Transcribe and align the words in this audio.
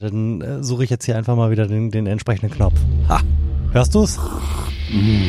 Dann 0.00 0.40
äh, 0.40 0.64
suche 0.64 0.84
ich 0.84 0.88
jetzt 0.88 1.04
hier 1.04 1.14
einfach 1.18 1.36
mal 1.36 1.50
wieder 1.50 1.66
den, 1.66 1.90
den 1.90 2.06
entsprechenden 2.06 2.50
Knopf. 2.54 2.80
Ha! 3.10 3.20
Hörst 3.72 3.94
du's? 3.94 4.18
Mm, 4.90 5.28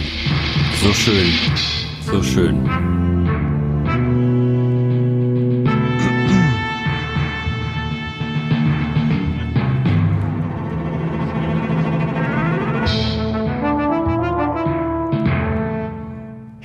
so 0.81 0.93
schön. 0.93 1.27
So 2.09 2.23
schön. 2.23 3.20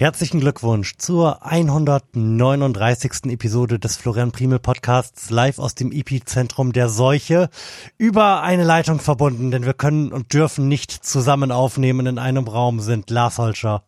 Herzlichen 0.06 0.38
Glückwunsch 0.38 0.98
zur 0.98 1.44
139. 1.44 3.24
Episode 3.24 3.80
des 3.80 3.96
Florian 3.96 4.30
Primel 4.30 4.60
Podcasts 4.60 5.30
live 5.30 5.58
aus 5.58 5.74
dem 5.74 5.90
Epizentrum 5.90 6.72
der 6.72 6.88
Seuche 6.88 7.50
über 7.98 8.40
eine 8.44 8.62
Leitung 8.62 9.00
verbunden, 9.00 9.50
denn 9.50 9.66
wir 9.66 9.74
können 9.74 10.12
und 10.12 10.32
dürfen 10.32 10.68
nicht 10.68 10.92
zusammen 10.92 11.50
aufnehmen 11.50 12.06
in 12.06 12.18
einem 12.20 12.46
Raum 12.46 12.78
sind 12.78 13.10
Lars 13.10 13.38
Holscher 13.38 13.82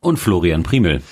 und 0.00 0.18
Florian 0.18 0.64
Primel. 0.64 1.04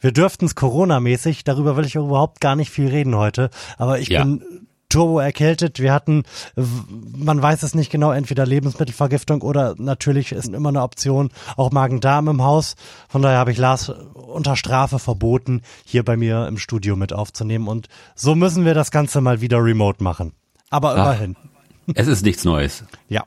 Wir 0.00 0.12
dürften 0.12 0.46
es 0.46 0.54
Corona-mäßig, 0.54 1.44
darüber 1.44 1.76
will 1.76 1.84
ich 1.84 1.96
überhaupt 1.96 2.40
gar 2.40 2.56
nicht 2.56 2.70
viel 2.70 2.88
reden 2.88 3.14
heute, 3.14 3.50
aber 3.76 3.98
ich 3.98 4.08
ja. 4.08 4.24
bin 4.24 4.66
turbo 4.88 5.18
erkältet. 5.18 5.80
Wir 5.80 5.92
hatten, 5.92 6.24
man 6.54 7.40
weiß 7.40 7.62
es 7.62 7.74
nicht 7.74 7.90
genau, 7.90 8.12
entweder 8.12 8.46
Lebensmittelvergiftung 8.46 9.42
oder 9.42 9.74
natürlich 9.78 10.32
ist 10.32 10.48
immer 10.48 10.68
eine 10.68 10.82
Option, 10.82 11.30
auch 11.56 11.70
Magen-Darm 11.72 12.28
im 12.28 12.42
Haus. 12.42 12.76
Von 13.08 13.22
daher 13.22 13.38
habe 13.38 13.52
ich 13.52 13.58
Lars 13.58 13.88
unter 13.88 14.56
Strafe 14.56 14.98
verboten, 14.98 15.62
hier 15.84 16.04
bei 16.04 16.16
mir 16.16 16.46
im 16.46 16.58
Studio 16.58 16.96
mit 16.96 17.12
aufzunehmen. 17.12 17.68
Und 17.68 17.88
so 18.14 18.34
müssen 18.34 18.64
wir 18.64 18.74
das 18.74 18.90
Ganze 18.90 19.20
mal 19.20 19.40
wieder 19.40 19.62
remote 19.62 20.02
machen. 20.02 20.32
Aber 20.70 20.90
Ach, 20.90 20.94
immerhin. 20.94 21.36
Es 21.94 22.06
ist 22.06 22.24
nichts 22.24 22.44
Neues. 22.44 22.84
Ja. 23.08 23.24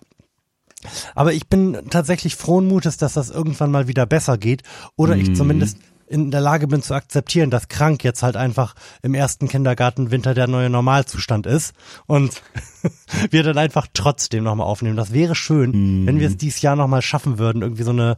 Aber 1.13 1.33
ich 1.33 1.47
bin 1.47 1.77
tatsächlich 1.89 2.35
frohen 2.35 2.65
Mutes, 2.67 2.95
dass 2.95 3.13
das 3.13 3.29
irgendwann 3.29 3.69
mal 3.69 3.89
wieder 3.89 4.05
besser 4.05 4.37
geht 4.37 4.63
oder 4.95 5.15
ich 5.17 5.31
mm. 5.31 5.35
zumindest 5.35 5.77
in 6.09 6.31
der 6.31 6.41
Lage 6.41 6.67
bin 6.67 6.81
zu 6.81 6.93
akzeptieren, 6.93 7.51
dass 7.51 7.67
krank 7.67 8.03
jetzt 8.03 8.23
halt 8.23 8.35
einfach 8.35 8.73
im 9.03 9.13
ersten 9.13 9.47
Kindergartenwinter 9.47 10.33
der 10.33 10.47
neue 10.47 10.69
Normalzustand 10.69 11.45
ist 11.45 11.73
und 12.07 12.41
wir 13.29 13.43
dann 13.43 13.57
einfach 13.57 13.87
trotzdem 13.93 14.43
nochmal 14.43 14.67
aufnehmen. 14.67 14.97
Das 14.97 15.13
wäre 15.13 15.35
schön, 15.35 16.03
mm. 16.03 16.07
wenn 16.07 16.19
wir 16.19 16.27
es 16.27 16.37
dieses 16.37 16.61
Jahr 16.61 16.75
nochmal 16.75 17.01
schaffen 17.01 17.37
würden, 17.37 17.61
irgendwie 17.61 17.83
so 17.83 17.91
eine, 17.91 18.17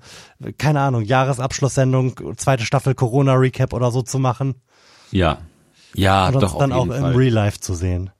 keine 0.57 0.79
Ahnung, 0.79 1.03
Jahresabschlusssendung, 1.03 2.37
zweite 2.37 2.65
Staffel 2.65 2.95
Corona 2.95 3.33
Recap 3.33 3.73
oder 3.73 3.91
so 3.91 4.01
zu 4.01 4.19
machen. 4.19 4.55
Ja. 5.11 5.39
Ja, 5.93 6.29
und 6.29 6.41
doch. 6.41 6.57
dann 6.57 6.71
auch 6.71 6.85
im 6.85 6.91
Real 6.91 7.33
Life 7.33 7.59
zu 7.59 7.75
sehen. 7.75 8.11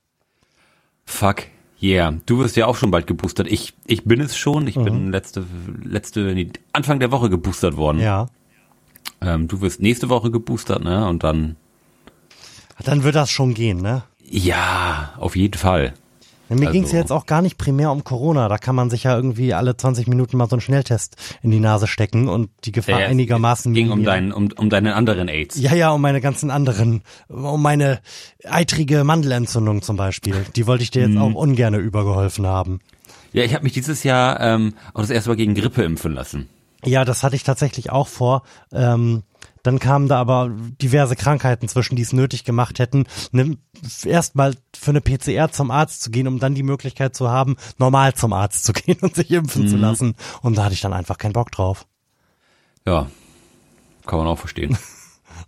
Fuck. 1.06 1.44
Yeah, 1.82 2.14
du 2.28 2.38
wirst 2.38 2.58
ja 2.58 2.68
auch 2.68 2.76
schon 2.76 2.92
bald 2.92 3.08
geboostert. 3.08 3.48
Ich, 3.50 3.74
ich 3.88 4.04
bin 4.04 4.22
es 4.22 4.38
schon. 4.38 4.68
Ich 4.68 4.76
mhm. 4.76 4.84
bin 4.84 5.12
letzte, 5.12 5.44
letzte, 5.84 6.52
Anfang 6.74 7.00
der 7.00 7.12
Woche 7.12 7.30
geboostert 7.30 7.76
worden. 7.76 8.00
Ja. 8.00 8.28
Ähm, 9.22 9.48
du 9.48 9.62
wirst 9.62 9.82
nächste 9.82 10.10
Woche 10.10 10.32
geboostert, 10.32 10.84
ne? 10.84 11.08
Und 11.08 11.24
dann. 11.24 11.56
Dann 12.84 13.04
wird 13.04 13.16
das 13.16 13.30
schon 13.30 13.54
gehen, 13.54 13.82
ne? 13.82 14.04
Ja, 14.24 15.14
auf 15.18 15.36
jeden 15.36 15.58
Fall. 15.58 15.94
Ja, 16.50 16.58
mir 16.58 16.68
also. 16.68 16.74
ging 16.74 16.84
es 16.84 16.92
ja 16.92 17.00
jetzt 17.00 17.12
auch 17.12 17.26
gar 17.26 17.42
nicht 17.42 17.58
primär 17.58 17.92
um 17.92 18.04
Corona. 18.04 18.50
Da 18.50 18.58
kann 18.58 18.76
man 18.76 18.90
sich 18.90 19.04
ja 19.04 19.16
irgendwie 19.16 19.54
alle 19.54 19.78
20 19.78 20.08
Minuten 20.08 20.36
mal 20.36 20.50
so 20.50 20.56
einen 20.56 20.62
Schnelltest 20.62 21.16
in 21.44 21.52
die 21.52 21.60
Nase 21.60 21.88
stecken 21.88 22.28
und 22.28 22.50
die 22.66 22.74
Gefahr 22.74 23.00
ja, 23.00 23.08
einigermaßen. 23.08 23.72
Es 23.72 23.76
ging 23.76 23.90
um 23.90 24.04
deinen, 24.04 24.34
um, 24.34 24.50
um 24.58 24.70
deinen 24.70 24.92
anderen 24.92 25.30
AIDS. 25.30 25.58
Ja, 25.58 25.74
ja, 25.74 25.92
um 25.92 26.02
meine 26.02 26.20
ganzen 26.20 26.52
anderen, 26.52 27.04
um 27.30 27.62
meine 27.62 28.00
eitrige 28.44 29.04
Mandelentzündung 29.06 29.82
zum 29.82 29.96
Beispiel. 29.96 30.46
Die 30.56 30.68
wollte 30.68 30.84
ich 30.84 30.92
dir 30.92 31.04
jetzt 31.04 31.16
hm. 31.16 31.22
auch 31.22 31.36
ungerne 31.36 31.78
übergeholfen 31.78 32.46
haben. 32.46 32.80
Ja, 33.32 33.44
ich 33.44 33.54
habe 33.54 33.64
mich 33.64 33.74
dieses 33.74 34.04
Jahr 34.04 34.42
ähm, 34.42 34.74
auch 34.94 35.02
das 35.02 35.10
erste 35.10 35.30
Mal 35.30 35.38
gegen 35.38 35.56
Grippe 35.56 35.84
impfen 35.84 36.14
lassen. 36.14 36.50
Ja, 36.86 37.06
das 37.06 37.24
hatte 37.24 37.36
ich 37.36 37.44
tatsächlich 37.44 37.92
auch 37.92 38.08
vor. 38.08 38.44
Ähm, 38.72 39.24
dann 39.64 39.80
kamen 39.80 40.08
da 40.08 40.20
aber 40.20 40.50
diverse 40.82 41.16
Krankheiten 41.16 41.68
zwischen, 41.68 41.96
die 41.96 42.02
es 42.02 42.14
nötig 42.14 42.44
gemacht 42.44 42.80
hätten, 42.80 43.06
ne, 43.32 43.58
erstmal 44.04 44.56
für 44.76 44.92
eine 44.92 45.02
PCR 45.02 45.52
zum 45.52 45.70
Arzt 45.70 46.02
zu 46.02 46.10
gehen, 46.10 46.28
um 46.28 46.40
dann 46.40 46.56
die 46.56 46.64
Möglichkeit 46.64 47.16
zu 47.16 47.30
haben, 47.30 47.58
normal 47.78 48.14
zum 48.16 48.34
Arzt 48.34 48.64
zu 48.64 48.74
gehen 48.74 48.98
und 49.02 49.16
sich 49.16 49.30
impfen 49.32 49.64
mhm. 49.64 49.68
zu 49.68 49.78
lassen. 49.78 50.16
Und 50.42 50.58
da 50.58 50.66
hatte 50.66 50.74
ich 50.74 50.82
dann 50.82 50.94
einfach 50.94 51.18
keinen 51.18 51.34
Bock 51.34 51.52
drauf. 51.52 51.86
Ja, 52.88 53.08
kann 54.08 54.20
man 54.20 54.28
auch 54.28 54.40
verstehen. 54.40 54.78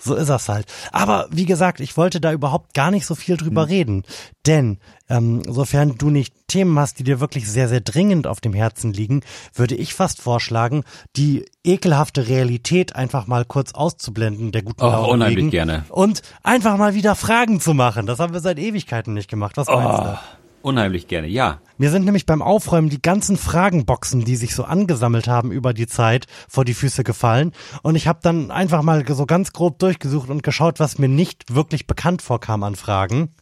so 0.04 0.16
ist 0.16 0.30
das 0.30 0.50
halt. 0.50 0.66
Aber 0.92 1.28
wie 1.32 1.46
gesagt, 1.46 1.80
ich 1.80 1.96
wollte 1.98 2.20
da 2.20 2.32
überhaupt 2.32 2.74
gar 2.74 2.92
nicht 2.92 3.06
so 3.06 3.16
viel 3.16 3.38
drüber 3.38 3.64
hm. 3.64 3.70
reden. 3.70 4.04
Denn 4.46 4.78
ähm, 5.10 5.42
sofern 5.48 5.98
du 5.98 6.10
nicht 6.10 6.34
Themen 6.48 6.78
hast, 6.78 7.00
die 7.00 7.04
dir 7.04 7.20
wirklich 7.20 7.50
sehr, 7.50 7.68
sehr 7.68 7.82
dringend 7.82 8.28
auf 8.28 8.42
dem 8.42 8.54
Herzen 8.54 8.94
liegen, 8.94 9.22
würde 9.54 9.76
ich 9.76 9.94
fast 9.94 10.22
vorschlagen, 10.22 10.84
die 11.16 11.46
ekelhafte 11.64 12.28
Realität 12.28 12.96
einfach 12.96 13.28
mal 13.28 13.46
kurz 13.46 13.74
auszublenden, 13.74 14.52
der 14.52 14.64
guten 14.64 14.84
Oh, 14.84 15.12
unheimlich 15.12 15.52
gerne. 15.52 15.86
Und 15.90 16.22
einfach 16.44 16.78
mal 16.78 16.94
wieder 16.94 17.16
Fragen 17.16 17.60
zu 17.60 17.74
machen. 17.74 18.06
Das 18.06 18.20
haben 18.20 18.34
wir 18.34 18.42
seit 18.42 18.60
Ewigkeiten 18.60 19.14
nicht 19.14 19.30
gemacht. 19.30 19.58
Was 19.58 19.68
meinst 19.68 20.00
oh. 20.00 20.04
du? 20.04 20.20
Unheimlich 20.64 21.08
gerne, 21.08 21.28
ja. 21.28 21.60
Mir 21.84 21.92
sind 21.92 22.06
nämlich 22.06 22.26
beim 22.26 22.42
Aufräumen 22.42 22.88
die 22.88 23.02
ganzen 23.02 23.36
Fragenboxen, 23.36 24.24
die 24.24 24.38
sich 24.38 24.56
so 24.56 24.64
angesammelt 24.64 25.28
haben 25.28 25.52
über 25.52 25.74
die 25.74 25.86
Zeit, 25.86 26.28
vor 26.48 26.64
die 26.64 26.74
Füße 26.74 27.04
gefallen. 27.04 27.52
Und 27.82 27.98
ich 27.98 28.08
habe 28.08 28.20
dann 28.24 28.52
einfach 28.52 28.84
mal 28.84 29.06
so 29.06 29.26
ganz 29.26 29.52
grob 29.52 29.80
durchgesucht 29.80 30.30
und 30.30 30.44
geschaut, 30.44 30.80
was 30.80 30.98
mir 30.98 31.10
nicht 31.10 31.54
wirklich 31.54 31.86
bekannt 31.86 32.22
vorkam 32.22 32.64
an 32.64 32.76
Fragen. 32.76 33.36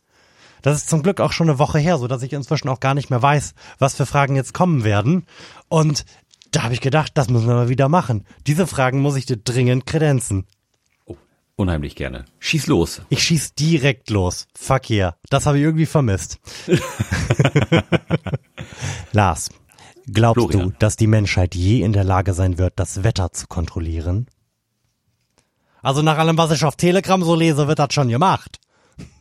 Das 0.63 0.75
ist 0.75 0.89
zum 0.89 1.03
Glück 1.03 1.21
auch 1.21 1.33
schon 1.33 1.49
eine 1.49 1.59
Woche 1.59 1.77
her, 1.77 1.99
so 1.99 2.07
dass 2.07 2.23
ich 2.23 2.33
inzwischen 2.33 2.69
auch 2.69 2.79
gar 2.79 2.95
nicht 2.95 3.11
mehr 3.11 3.21
weiß, 3.21 3.53
was 3.77 3.93
für 3.93 4.07
Fragen 4.07 4.35
jetzt 4.35 4.55
kommen 4.55 4.83
werden. 4.83 5.27
Und 5.69 6.03
da 6.49 6.63
habe 6.63 6.73
ich 6.73 6.81
gedacht, 6.81 7.11
das 7.13 7.29
müssen 7.29 7.45
wir 7.45 7.53
mal 7.53 7.69
wieder 7.69 7.89
machen. 7.89 8.25
Diese 8.47 8.65
Fragen 8.65 9.01
muss 9.01 9.17
ich 9.17 9.27
dir 9.27 9.37
dringend 9.37 9.85
kredenzen. 9.85 10.47
Unheimlich 11.61 11.95
gerne. 11.95 12.25
Schieß 12.39 12.65
los. 12.65 13.03
Ich 13.09 13.23
schieß 13.23 13.53
direkt 13.53 14.09
los. 14.09 14.47
Fuck 14.55 14.89
yeah. 14.89 15.15
Das 15.29 15.45
habe 15.45 15.59
ich 15.59 15.63
irgendwie 15.63 15.85
vermisst. 15.85 16.39
Lars, 19.11 19.51
glaubst 20.11 20.41
Florian. 20.41 20.71
du, 20.71 20.75
dass 20.79 20.95
die 20.95 21.05
Menschheit 21.05 21.53
je 21.53 21.83
in 21.83 21.93
der 21.93 22.03
Lage 22.03 22.33
sein 22.33 22.57
wird, 22.57 22.73
das 22.77 23.03
Wetter 23.03 23.31
zu 23.31 23.45
kontrollieren? 23.45 24.25
Also 25.83 26.01
nach 26.01 26.17
allem, 26.17 26.39
was 26.39 26.49
ich 26.49 26.65
auf 26.65 26.77
Telegram 26.77 27.23
so 27.23 27.35
lese, 27.35 27.67
wird 27.67 27.77
das 27.77 27.93
schon 27.93 28.09
gemacht. 28.09 28.59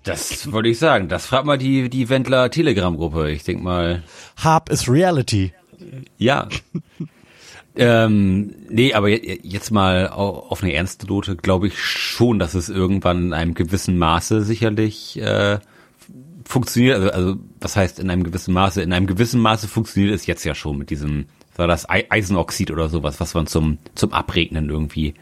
Das 0.04 0.50
wollte 0.50 0.70
ich 0.70 0.78
sagen. 0.78 1.10
Das 1.10 1.26
fragt 1.26 1.44
mal 1.44 1.58
die, 1.58 1.90
die 1.90 2.08
Wendler 2.08 2.50
Telegram 2.50 2.96
Gruppe. 2.96 3.30
Ich 3.30 3.44
denk 3.44 3.62
mal. 3.62 4.02
Harp 4.38 4.70
is 4.70 4.88
Reality. 4.88 5.52
Ja. 6.16 6.48
Ähm, 7.76 8.54
nee, 8.68 8.94
aber 8.94 9.08
jetzt 9.08 9.70
mal 9.70 10.08
auf 10.08 10.62
eine 10.62 10.72
ernste 10.72 11.06
Note 11.06 11.36
glaube 11.36 11.68
ich 11.68 11.78
schon, 11.78 12.38
dass 12.38 12.54
es 12.54 12.68
irgendwann 12.68 13.26
in 13.26 13.32
einem 13.32 13.54
gewissen 13.54 13.96
Maße 13.96 14.42
sicherlich 14.42 15.20
äh, 15.20 15.58
funktioniert. 16.44 16.96
Also, 16.96 17.10
also 17.10 17.36
was 17.60 17.76
heißt 17.76 18.00
in 18.00 18.10
einem 18.10 18.24
gewissen 18.24 18.52
Maße? 18.52 18.82
In 18.82 18.92
einem 18.92 19.06
gewissen 19.06 19.40
Maße 19.40 19.68
funktioniert 19.68 20.14
es 20.14 20.26
jetzt 20.26 20.44
ja 20.44 20.54
schon 20.54 20.78
mit 20.78 20.90
diesem, 20.90 21.26
war 21.56 21.68
das 21.68 21.88
Eisenoxid 21.88 22.70
oder 22.70 22.88
sowas, 22.88 23.20
was 23.20 23.34
man 23.34 23.46
zum 23.46 23.78
zum 23.94 24.12
Abregnen 24.12 24.68
irgendwie 24.68 25.14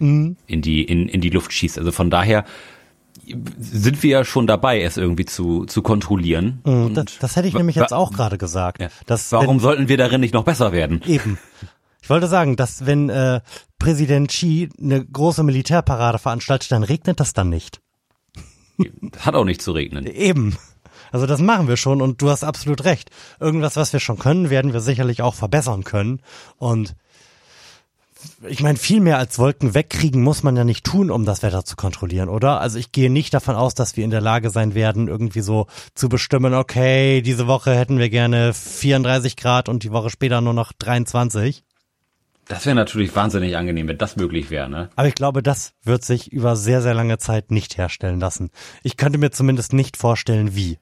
mhm. 0.00 0.36
in 0.46 0.62
die 0.62 0.82
in 0.82 1.08
in 1.08 1.20
die 1.20 1.30
Luft 1.30 1.52
schießt. 1.52 1.78
Also 1.78 1.92
von 1.92 2.10
daher 2.10 2.44
sind 3.58 4.02
wir 4.02 4.10
ja 4.10 4.24
schon 4.24 4.46
dabei, 4.46 4.82
es 4.82 4.96
irgendwie 4.96 5.24
zu, 5.24 5.64
zu 5.64 5.82
kontrollieren. 5.82 6.60
Mhm, 6.64 6.94
das, 6.94 7.18
das, 7.20 7.36
hätte 7.36 7.48
ich 7.48 7.54
nämlich 7.54 7.76
jetzt 7.76 7.92
auch 7.92 8.12
gerade 8.12 8.38
gesagt. 8.38 8.82
Ja. 8.82 8.88
Dass, 9.06 9.32
Warum 9.32 9.60
sollten 9.60 9.88
wir 9.88 9.96
darin 9.96 10.20
nicht 10.20 10.34
noch 10.34 10.44
besser 10.44 10.72
werden? 10.72 11.00
Eben. 11.06 11.38
Ich 12.04 12.10
wollte 12.10 12.26
sagen, 12.26 12.56
dass 12.56 12.84
wenn 12.84 13.08
äh, 13.08 13.40
Präsident 13.78 14.28
Xi 14.28 14.68
eine 14.78 15.02
große 15.02 15.42
Militärparade 15.42 16.18
veranstaltet, 16.18 16.70
dann 16.70 16.82
regnet 16.82 17.18
das 17.18 17.32
dann 17.32 17.48
nicht. 17.48 17.80
Hat 19.20 19.34
auch 19.34 19.46
nicht 19.46 19.62
zu 19.62 19.72
regnen. 19.72 20.04
Eben. 20.04 20.54
Also 21.12 21.24
das 21.24 21.40
machen 21.40 21.66
wir 21.66 21.78
schon 21.78 22.02
und 22.02 22.20
du 22.20 22.28
hast 22.28 22.44
absolut 22.44 22.84
recht. 22.84 23.10
Irgendwas, 23.40 23.76
was 23.76 23.94
wir 23.94 24.00
schon 24.00 24.18
können, 24.18 24.50
werden 24.50 24.74
wir 24.74 24.80
sicherlich 24.80 25.22
auch 25.22 25.34
verbessern 25.34 25.82
können. 25.82 26.20
Und 26.58 26.94
ich 28.46 28.62
meine, 28.62 28.76
viel 28.76 29.00
mehr 29.00 29.16
als 29.16 29.38
Wolken 29.38 29.72
wegkriegen 29.72 30.22
muss 30.22 30.42
man 30.42 30.56
ja 30.56 30.64
nicht 30.64 30.84
tun, 30.84 31.10
um 31.10 31.24
das 31.24 31.42
Wetter 31.42 31.64
zu 31.64 31.74
kontrollieren, 31.74 32.28
oder? 32.28 32.60
Also 32.60 32.78
ich 32.78 32.92
gehe 32.92 33.08
nicht 33.08 33.32
davon 33.32 33.56
aus, 33.56 33.72
dass 33.72 33.96
wir 33.96 34.04
in 34.04 34.10
der 34.10 34.20
Lage 34.20 34.50
sein 34.50 34.74
werden, 34.74 35.08
irgendwie 35.08 35.40
so 35.40 35.68
zu 35.94 36.10
bestimmen, 36.10 36.52
okay, 36.52 37.22
diese 37.22 37.46
Woche 37.46 37.74
hätten 37.74 37.96
wir 37.96 38.10
gerne 38.10 38.52
34 38.52 39.36
Grad 39.36 39.70
und 39.70 39.84
die 39.84 39.90
Woche 39.90 40.10
später 40.10 40.42
nur 40.42 40.52
noch 40.52 40.74
23. 40.74 41.64
Das 42.46 42.66
wäre 42.66 42.76
natürlich 42.76 43.14
wahnsinnig 43.16 43.56
angenehm, 43.56 43.88
wenn 43.88 43.98
das 43.98 44.16
möglich 44.16 44.50
wäre, 44.50 44.68
ne? 44.68 44.90
Aber 44.96 45.08
ich 45.08 45.14
glaube, 45.14 45.42
das 45.42 45.72
wird 45.82 46.04
sich 46.04 46.32
über 46.32 46.56
sehr, 46.56 46.82
sehr 46.82 46.94
lange 46.94 47.18
Zeit 47.18 47.50
nicht 47.50 47.78
herstellen 47.78 48.20
lassen. 48.20 48.50
Ich 48.82 48.96
könnte 48.96 49.18
mir 49.18 49.30
zumindest 49.30 49.72
nicht 49.72 49.96
vorstellen, 49.96 50.54
wie. 50.54 50.78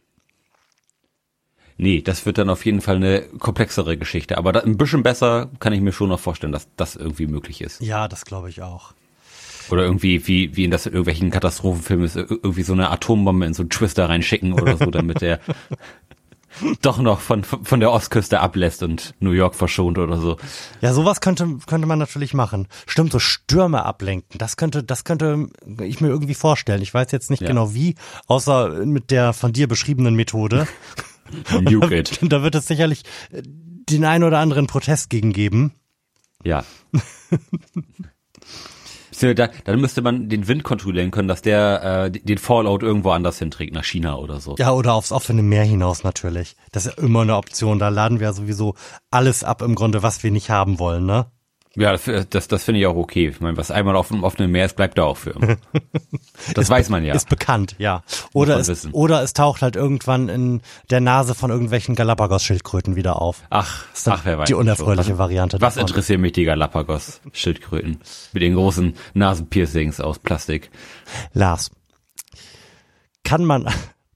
Nee, 1.76 2.02
das 2.02 2.26
wird 2.26 2.38
dann 2.38 2.50
auf 2.50 2.64
jeden 2.66 2.80
Fall 2.80 2.96
eine 2.96 3.22
komplexere 3.38 3.96
Geschichte. 3.96 4.38
Aber 4.38 4.52
da, 4.52 4.60
ein 4.60 4.76
bisschen 4.76 5.02
besser 5.02 5.50
kann 5.58 5.72
ich 5.72 5.80
mir 5.80 5.92
schon 5.92 6.08
noch 6.08 6.20
vorstellen, 6.20 6.52
dass 6.52 6.68
das 6.76 6.96
irgendwie 6.96 7.26
möglich 7.26 7.60
ist. 7.60 7.80
Ja, 7.80 8.08
das 8.08 8.24
glaube 8.24 8.50
ich 8.50 8.62
auch. 8.62 8.92
Oder 9.70 9.84
irgendwie, 9.84 10.26
wie, 10.26 10.56
wie 10.56 10.64
in 10.64 10.70
das 10.70 10.86
irgendwelchen 10.86 11.30
Katastrophenfilmen 11.30 12.06
ist, 12.06 12.16
irgendwie 12.16 12.62
so 12.62 12.72
eine 12.72 12.90
Atombombe 12.90 13.46
in 13.46 13.54
so 13.54 13.62
einen 13.62 13.70
Twister 13.70 14.08
reinschicken 14.08 14.52
oder 14.52 14.76
so, 14.76 14.90
damit 14.90 15.20
der 15.20 15.40
doch 16.82 16.98
noch 16.98 17.20
von, 17.20 17.44
von 17.44 17.80
der 17.80 17.90
Ostküste 17.92 18.40
ablässt 18.40 18.82
und 18.82 19.14
New 19.20 19.30
York 19.32 19.54
verschont 19.54 19.98
oder 19.98 20.18
so. 20.18 20.36
Ja, 20.80 20.92
sowas 20.92 21.20
könnte, 21.20 21.58
könnte 21.66 21.86
man 21.86 21.98
natürlich 21.98 22.34
machen. 22.34 22.68
Stimmt, 22.86 23.12
so 23.12 23.18
Stürme 23.18 23.84
ablenken. 23.84 24.38
Das 24.38 24.56
könnte, 24.56 24.82
das 24.84 25.04
könnte 25.04 25.48
ich 25.80 26.00
mir 26.00 26.08
irgendwie 26.08 26.34
vorstellen. 26.34 26.82
Ich 26.82 26.92
weiß 26.92 27.10
jetzt 27.12 27.30
nicht 27.30 27.42
Ja. 27.42 27.48
genau 27.48 27.74
wie, 27.74 27.94
außer 28.26 28.84
mit 28.84 29.10
der 29.10 29.32
von 29.32 29.52
dir 29.52 29.68
beschriebenen 29.68 30.14
Methode. 30.14 30.66
Nuke 31.62 31.96
it. 31.96 32.18
Da 32.28 32.42
wird 32.42 32.54
es 32.54 32.66
sicherlich 32.66 33.02
äh, 33.30 33.42
den 33.44 34.04
ein 34.04 34.22
oder 34.22 34.38
anderen 34.38 34.66
Protest 34.66 35.10
gegen 35.10 35.32
geben. 35.32 35.72
Ja. 36.44 36.64
Da, 39.22 39.48
dann 39.64 39.80
müsste 39.80 40.02
man 40.02 40.28
den 40.28 40.48
Wind 40.48 40.64
kontrollieren 40.64 41.10
können, 41.10 41.28
dass 41.28 41.42
der 41.42 42.06
äh, 42.06 42.10
den 42.10 42.38
Fallout 42.38 42.82
irgendwo 42.82 43.10
anders 43.10 43.38
hinträgt, 43.38 43.72
nach 43.72 43.84
China 43.84 44.16
oder 44.16 44.40
so. 44.40 44.56
Ja, 44.58 44.72
oder 44.72 44.94
aufs 44.94 45.12
offene 45.12 45.42
Meer 45.42 45.64
hinaus 45.64 46.02
natürlich. 46.02 46.56
Das 46.72 46.86
ist 46.86 46.96
ja 46.96 47.02
immer 47.02 47.22
eine 47.22 47.36
Option. 47.36 47.78
Da 47.78 47.88
laden 47.88 48.20
wir 48.20 48.28
ja 48.28 48.32
sowieso 48.32 48.74
alles 49.10 49.44
ab 49.44 49.62
im 49.62 49.74
Grunde, 49.74 50.02
was 50.02 50.22
wir 50.22 50.30
nicht 50.30 50.50
haben 50.50 50.78
wollen, 50.78 51.06
ne? 51.06 51.26
Ja, 51.74 51.92
das, 51.92 52.28
das, 52.28 52.48
das 52.48 52.64
finde 52.64 52.80
ich 52.80 52.86
auch 52.86 52.96
okay. 52.96 53.28
Ich 53.28 53.40
meine, 53.40 53.56
was 53.56 53.70
einmal 53.70 53.96
auf 53.96 54.08
dem 54.08 54.24
offenen 54.24 54.50
Meer 54.50 54.66
ist, 54.66 54.76
bleibt 54.76 54.98
da 54.98 55.04
auch 55.04 55.16
für 55.16 55.30
immer. 55.30 55.56
Das 56.54 56.68
weiß 56.68 56.88
man 56.88 57.04
ja. 57.04 57.14
Ist 57.14 57.28
bekannt, 57.28 57.76
ja. 57.78 58.02
Oder 58.32 58.58
es, 58.58 58.66
wissen. 58.68 58.92
oder 58.92 59.22
es 59.22 59.32
taucht 59.32 59.62
halt 59.62 59.76
irgendwann 59.76 60.28
in 60.28 60.60
der 60.90 61.00
Nase 61.00 61.34
von 61.36 61.50
irgendwelchen 61.50 61.94
Galapagos-Schildkröten 61.94 62.96
wieder 62.96 63.22
auf. 63.22 63.42
Ach, 63.48 63.84
ist 63.94 64.08
ach, 64.08 64.22
wer 64.24 64.38
weiß. 64.38 64.48
die 64.48 64.54
unerfreuliche 64.54 65.12
was, 65.12 65.18
Variante 65.18 65.60
Was 65.60 65.74
davon. 65.74 65.88
interessieren 65.88 66.20
mich 66.20 66.32
die 66.32 66.44
Galapagos-Schildkröten? 66.44 68.00
Mit 68.32 68.42
den 68.42 68.54
großen 68.54 68.94
Nasenpiercings 69.14 70.00
aus 70.00 70.18
Plastik. 70.18 70.70
Lars, 71.32 71.70
kann 73.24 73.44
man, 73.44 73.68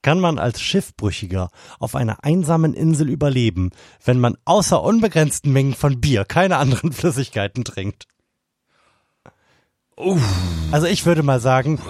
kann 0.06 0.20
man 0.20 0.38
als 0.38 0.62
Schiffbrüchiger 0.62 1.50
auf 1.80 1.96
einer 1.96 2.22
einsamen 2.22 2.74
Insel 2.74 3.08
überleben, 3.08 3.72
wenn 4.04 4.20
man 4.20 4.36
außer 4.44 4.80
unbegrenzten 4.80 5.52
Mengen 5.52 5.74
von 5.74 6.00
Bier 6.00 6.24
keine 6.24 6.58
anderen 6.58 6.92
Flüssigkeiten 7.00 7.64
trinkt? 7.64 8.06
Also 10.70 10.86
ich 10.86 11.06
würde 11.06 11.24
mal 11.24 11.40
sagen, 11.40 11.80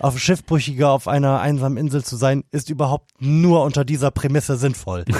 auf 0.00 0.18
Schiffbrüchiger 0.18 0.90
auf 0.90 1.08
einer 1.08 1.40
einsamen 1.40 1.78
Insel 1.78 2.04
zu 2.04 2.16
sein, 2.16 2.44
ist 2.50 2.68
überhaupt 2.68 3.10
nur 3.20 3.62
unter 3.62 3.86
dieser 3.86 4.10
Prämisse 4.10 4.58
sinnvoll. 4.58 5.06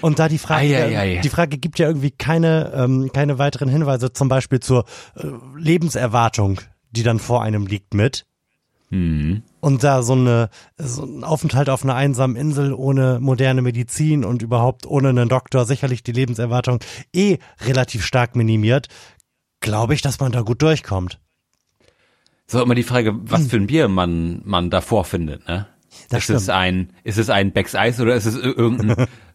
Und 0.00 0.18
da 0.18 0.30
die 0.30 0.38
Frage, 0.38 0.64
Ei, 0.64 0.96
ei, 0.96 0.98
ei. 0.98 1.20
die 1.22 1.28
Frage 1.28 1.58
gibt 1.58 1.78
ja 1.78 1.88
irgendwie 1.88 2.12
keine, 2.12 2.72
ähm, 2.74 3.10
keine 3.12 3.36
weiteren 3.38 3.68
Hinweise, 3.68 4.14
zum 4.14 4.30
Beispiel 4.30 4.60
zur 4.60 4.86
äh, 5.14 5.26
Lebenserwartung, 5.58 6.62
die 6.90 7.02
dann 7.02 7.18
vor 7.18 7.42
einem 7.42 7.66
liegt 7.66 7.92
mit. 7.92 8.24
Und 8.92 9.84
da 9.84 10.02
so 10.02 10.14
eine 10.14 10.50
so 10.76 11.04
ein 11.04 11.22
Aufenthalt 11.22 11.70
auf 11.70 11.84
einer 11.84 11.94
einsamen 11.94 12.34
Insel 12.36 12.72
ohne 12.74 13.18
moderne 13.20 13.62
Medizin 13.62 14.24
und 14.24 14.42
überhaupt 14.42 14.84
ohne 14.86 15.10
einen 15.10 15.28
Doktor 15.28 15.64
sicherlich 15.64 16.02
die 16.02 16.10
Lebenserwartung 16.12 16.80
eh 17.14 17.38
relativ 17.60 18.04
stark 18.04 18.34
minimiert, 18.34 18.88
glaube 19.60 19.94
ich, 19.94 20.02
dass 20.02 20.18
man 20.18 20.32
da 20.32 20.40
gut 20.42 20.60
durchkommt. 20.62 21.20
So 22.46 22.60
immer 22.60 22.74
die 22.74 22.82
Frage, 22.82 23.12
was 23.30 23.46
für 23.46 23.56
ein 23.58 23.68
Bier 23.68 23.86
man, 23.86 24.42
man 24.44 24.70
davor 24.70 25.04
findet, 25.04 25.46
ne? 25.46 25.68
Das 26.08 26.28
ist 26.28 26.42
es 26.42 26.48
ein, 26.48 26.92
ist 27.04 27.18
es 27.18 27.30
ein 27.30 27.52
Becks 27.52 27.74
Eis 27.74 28.00
oder 28.00 28.14
ist 28.14 28.26
es 28.26 28.36
ir- 28.36 28.56
irgendein 28.56 29.06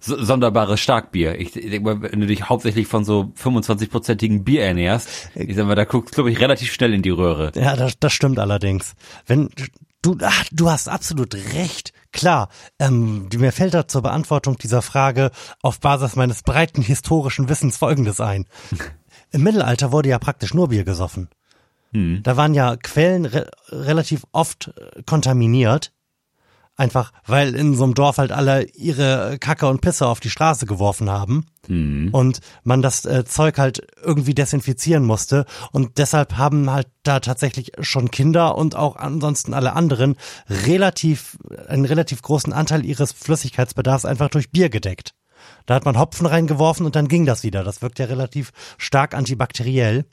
sonderbares 0.00 0.80
Starkbier? 0.80 1.38
Ich, 1.40 1.56
ich 1.56 1.70
denke 1.70 1.94
mal, 1.94 2.02
wenn 2.02 2.20
du 2.20 2.26
dich 2.26 2.48
hauptsächlich 2.48 2.86
von 2.86 3.04
so 3.04 3.32
25-prozentigen 3.40 4.44
Bier 4.44 4.64
ernährst, 4.64 5.30
ich 5.34 5.56
sag 5.56 5.66
mal, 5.66 5.74
da 5.74 5.84
guckst 5.84 6.14
glaube 6.14 6.30
ich 6.30 6.40
relativ 6.40 6.72
schnell 6.72 6.94
in 6.94 7.02
die 7.02 7.10
Röhre. 7.10 7.52
Ja, 7.54 7.76
das, 7.76 7.98
das 7.98 8.12
stimmt 8.12 8.38
allerdings. 8.38 8.94
Wenn 9.26 9.50
du, 10.02 10.16
ach, 10.22 10.44
du 10.52 10.70
hast 10.70 10.88
absolut 10.88 11.34
recht. 11.54 11.92
Klar, 12.12 12.48
ähm, 12.78 13.28
mir 13.34 13.52
fällt 13.52 13.74
da 13.74 13.88
zur 13.88 14.02
Beantwortung 14.02 14.56
dieser 14.58 14.82
Frage 14.82 15.30
auf 15.62 15.80
Basis 15.80 16.16
meines 16.16 16.42
breiten 16.42 16.82
historischen 16.82 17.48
Wissens 17.48 17.76
Folgendes 17.76 18.20
ein. 18.20 18.46
Im 19.32 19.42
Mittelalter 19.42 19.90
wurde 19.90 20.10
ja 20.10 20.18
praktisch 20.18 20.54
nur 20.54 20.68
Bier 20.68 20.84
gesoffen. 20.84 21.28
Da 22.22 22.36
waren 22.36 22.54
ja 22.54 22.76
Quellen 22.76 23.24
re 23.24 23.48
relativ 23.68 24.24
oft 24.32 24.72
äh, 24.76 25.02
kontaminiert. 25.04 25.92
Einfach, 26.76 27.12
weil 27.24 27.54
in 27.54 27.74
so 27.74 27.84
einem 27.84 27.94
Dorf 27.94 28.18
halt 28.18 28.32
alle 28.32 28.64
ihre 28.64 29.38
Kacke 29.38 29.68
und 29.68 29.80
Pisse 29.80 30.08
auf 30.08 30.18
die 30.18 30.30
Straße 30.30 30.66
geworfen 30.66 31.08
haben. 31.08 31.46
Und 32.10 32.40
man 32.64 32.82
das 32.82 33.04
äh, 33.04 33.24
Zeug 33.24 33.58
halt 33.58 33.86
irgendwie 34.02 34.34
desinfizieren 34.34 35.04
musste. 35.04 35.46
Und 35.70 35.98
deshalb 35.98 36.36
haben 36.36 36.68
halt 36.70 36.88
da 37.04 37.20
tatsächlich 37.20 37.72
schon 37.80 38.10
Kinder 38.10 38.58
und 38.58 38.74
auch 38.74 38.96
ansonsten 38.96 39.54
alle 39.54 39.74
anderen 39.74 40.16
relativ, 40.48 41.38
einen 41.68 41.84
relativ 41.84 42.22
großen 42.22 42.52
Anteil 42.52 42.84
ihres 42.84 43.12
Flüssigkeitsbedarfs 43.12 44.04
einfach 44.04 44.28
durch 44.28 44.50
Bier 44.50 44.68
gedeckt. 44.68 45.14
Da 45.66 45.74
hat 45.74 45.84
man 45.84 45.98
Hopfen 45.98 46.26
reingeworfen 46.26 46.84
und 46.86 46.96
dann 46.96 47.06
ging 47.06 47.24
das 47.24 47.44
wieder. 47.44 47.62
Das 47.62 47.82
wirkt 47.82 48.00
ja 48.00 48.06
relativ 48.06 48.50
stark 48.78 49.14
antibakteriell. 49.14 50.06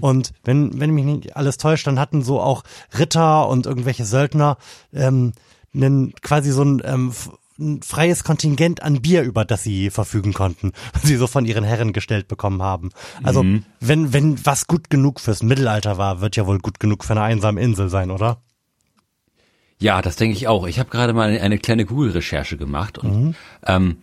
Und 0.00 0.32
wenn, 0.44 0.78
wenn 0.80 0.90
mich 0.90 1.04
nicht 1.04 1.36
alles 1.36 1.58
täuscht, 1.58 1.86
dann 1.86 1.98
hatten 1.98 2.22
so 2.22 2.40
auch 2.40 2.62
Ritter 2.98 3.48
und 3.48 3.66
irgendwelche 3.66 4.04
Söldner 4.04 4.58
ähm, 4.92 5.32
einen, 5.74 6.14
quasi 6.22 6.50
so 6.50 6.62
ein, 6.62 6.82
ähm, 6.84 7.12
ein 7.58 7.82
freies 7.82 8.24
Kontingent 8.24 8.82
an 8.82 9.02
Bier, 9.02 9.22
über 9.22 9.44
das 9.44 9.62
sie 9.62 9.90
verfügen 9.90 10.32
konnten, 10.32 10.72
was 10.92 11.02
sie 11.02 11.16
so 11.16 11.26
von 11.26 11.44
ihren 11.44 11.64
Herren 11.64 11.92
gestellt 11.92 12.28
bekommen 12.28 12.62
haben. 12.62 12.90
Also 13.22 13.44
wenn, 13.80 14.12
wenn 14.12 14.44
was 14.44 14.66
gut 14.66 14.90
genug 14.90 15.20
fürs 15.20 15.42
Mittelalter 15.42 15.98
war, 15.98 16.20
wird 16.20 16.36
ja 16.36 16.46
wohl 16.46 16.58
gut 16.58 16.80
genug 16.80 17.04
für 17.04 17.12
eine 17.12 17.22
einsame 17.22 17.60
Insel 17.60 17.88
sein, 17.88 18.10
oder? 18.10 18.42
Ja, 19.78 20.02
das 20.02 20.16
denke 20.16 20.36
ich 20.36 20.46
auch. 20.46 20.66
Ich 20.66 20.78
habe 20.78 20.90
gerade 20.90 21.14
mal 21.14 21.28
eine, 21.28 21.40
eine 21.40 21.58
kleine 21.58 21.86
Google-Recherche 21.86 22.58
gemacht 22.58 22.98
und 22.98 23.34
ähm, 23.64 23.96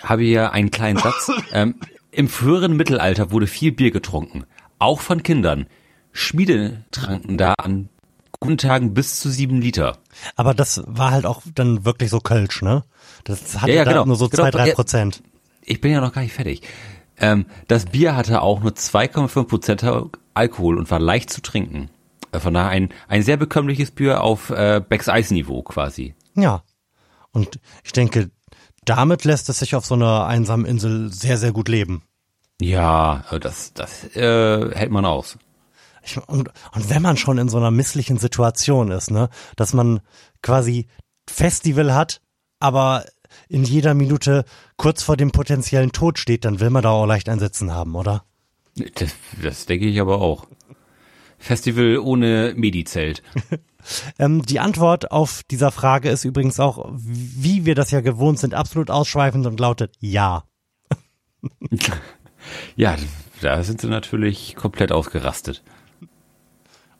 habe 0.00 0.22
hier 0.22 0.52
einen 0.52 0.70
kleinen 0.70 0.98
Satz. 0.98 1.30
ähm, 1.52 1.74
Im 2.12 2.28
früheren 2.28 2.76
Mittelalter 2.76 3.32
wurde 3.32 3.48
viel 3.48 3.72
Bier 3.72 3.90
getrunken, 3.90 4.44
auch 4.78 5.00
von 5.00 5.22
Kindern. 5.22 5.66
Schmiede 6.12 6.84
tranken 6.92 7.36
da 7.36 7.54
an 7.54 7.88
guten 8.42 8.58
Tagen 8.58 8.92
bis 8.94 9.18
zu 9.20 9.30
sieben 9.30 9.60
Liter. 9.60 9.98
Aber 10.36 10.52
das 10.54 10.82
war 10.86 11.10
halt 11.12 11.24
auch 11.26 11.42
dann 11.54 11.84
wirklich 11.84 12.10
so 12.10 12.20
Kölsch, 12.20 12.62
ne? 12.62 12.84
Das 13.24 13.60
hatte 13.60 13.72
Ja, 13.72 13.78
ja, 13.78 13.84
genau. 13.84 14.04
nur 14.04 14.16
so 14.16 14.28
Genau, 14.28 14.42
zwei, 14.44 14.50
drei. 14.50 14.72
Prozent. 14.72 15.22
Ich 15.62 15.80
bin 15.80 15.92
ja 15.92 16.00
noch 16.00 16.12
gar 16.12 16.22
nicht 16.22 16.34
fertig. 16.34 16.62
Ähm, 17.18 17.46
das 17.68 17.86
Bier 17.86 18.16
hatte 18.16 18.42
auch 18.42 18.60
nur 18.60 18.72
2,5 18.72 19.44
Prozent 19.44 19.84
Alkohol 20.34 20.78
und 20.78 20.90
war 20.90 20.98
leicht 21.00 21.30
zu 21.30 21.40
trinken. 21.40 21.88
Äh, 22.32 22.40
Von 22.40 22.54
daher 22.54 22.70
ein, 22.70 22.88
ein 23.08 23.22
sehr 23.22 23.36
bekömmliches 23.36 23.90
Bier 23.92 24.22
auf 24.22 24.50
äh, 24.50 24.80
Becks 24.86 25.08
Eisniveau 25.08 25.62
quasi. 25.62 26.14
Ja. 26.34 26.62
Und 27.30 27.60
ich 27.84 27.92
denke, 27.92 28.30
damit 28.84 29.24
lässt 29.24 29.48
es 29.48 29.60
sich 29.60 29.74
auf 29.74 29.86
so 29.86 29.94
einer 29.94 30.26
einsamen 30.26 30.66
Insel 30.66 31.12
sehr, 31.12 31.38
sehr 31.38 31.52
gut 31.52 31.68
leben. 31.68 32.02
Ja, 32.60 33.24
äh, 33.30 33.38
das, 33.40 33.72
das 33.74 34.04
äh, 34.16 34.74
hält 34.74 34.90
man 34.90 35.04
aus. 35.04 35.38
Ich, 36.04 36.16
und, 36.16 36.48
und 36.48 36.90
wenn 36.90 37.02
man 37.02 37.16
schon 37.16 37.38
in 37.38 37.48
so 37.48 37.58
einer 37.58 37.70
misslichen 37.70 38.18
Situation 38.18 38.90
ist, 38.90 39.10
ne, 39.10 39.28
dass 39.56 39.72
man 39.72 40.00
quasi 40.42 40.88
Festival 41.28 41.94
hat, 41.94 42.20
aber 42.58 43.04
in 43.48 43.64
jeder 43.64 43.94
Minute 43.94 44.44
kurz 44.76 45.02
vor 45.02 45.16
dem 45.16 45.30
potenziellen 45.30 45.92
Tod 45.92 46.18
steht, 46.18 46.44
dann 46.44 46.60
will 46.60 46.70
man 46.70 46.82
da 46.82 46.90
auch 46.90 47.06
leicht 47.06 47.28
ein 47.28 47.38
Sitzen 47.38 47.72
haben, 47.72 47.94
oder? 47.94 48.24
Das, 48.94 49.14
das 49.42 49.66
denke 49.66 49.86
ich 49.86 50.00
aber 50.00 50.20
auch. 50.20 50.46
Festival 51.38 51.98
ohne 51.98 52.54
Medizelt. 52.56 53.22
Ähm, 54.20 54.42
die 54.42 54.60
Antwort 54.60 55.10
auf 55.10 55.42
dieser 55.50 55.72
Frage 55.72 56.08
ist 56.08 56.24
übrigens 56.24 56.60
auch, 56.60 56.88
wie 56.94 57.66
wir 57.66 57.74
das 57.74 57.90
ja 57.90 58.00
gewohnt 58.00 58.38
sind, 58.38 58.54
absolut 58.54 58.90
ausschweifend 58.92 59.44
und 59.44 59.58
lautet 59.58 59.96
ja. 59.98 60.44
Ja, 62.76 62.96
da 63.40 63.62
sind 63.62 63.80
sie 63.80 63.88
natürlich 63.88 64.56
komplett 64.56 64.92
ausgerastet. 64.92 65.62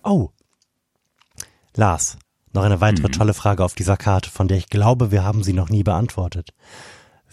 Oh. 0.05 0.31
Lars, 1.75 2.19
noch 2.53 2.65
eine 2.65 2.81
weitere 2.81 3.09
tolle 3.09 3.35
Frage 3.35 3.65
auf 3.65 3.75
dieser 3.75 3.97
Karte, 3.97 4.31
von 4.31 4.49
der 4.49 4.59
ich 4.59 4.69
glaube, 4.69 5.11
wir 5.11 5.25
haben 5.25 5.43
sie 5.43 5.53
noch 5.53 5.71
nie 5.71 5.83
beantwortet. 5.83 6.51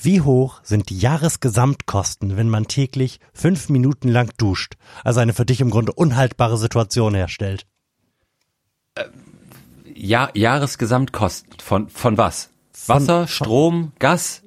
Wie 0.01 0.21
hoch 0.21 0.61
sind 0.63 0.89
die 0.89 0.97
Jahresgesamtkosten, 0.97 2.38
wenn 2.38 2.47
man 2.47 2.67
täglich 2.67 3.19
fünf 3.33 3.67
Minuten 3.67 4.07
lang 4.07 4.31
duscht, 4.38 4.75
also 5.03 5.19
eine 5.19 5.33
für 5.33 5.45
dich 5.45 5.59
im 5.59 5.71
Grunde 5.71 5.91
unhaltbare 5.91 6.57
Situation 6.57 7.15
herstellt? 7.15 7.67
Ja, 9.93 10.29
Jahresgesamtkosten 10.33 11.59
von, 11.59 11.89
von 11.89 12.17
was? 12.17 12.49
Wasser, 12.88 13.27
Strom, 13.27 13.91
Gas? 13.99 14.41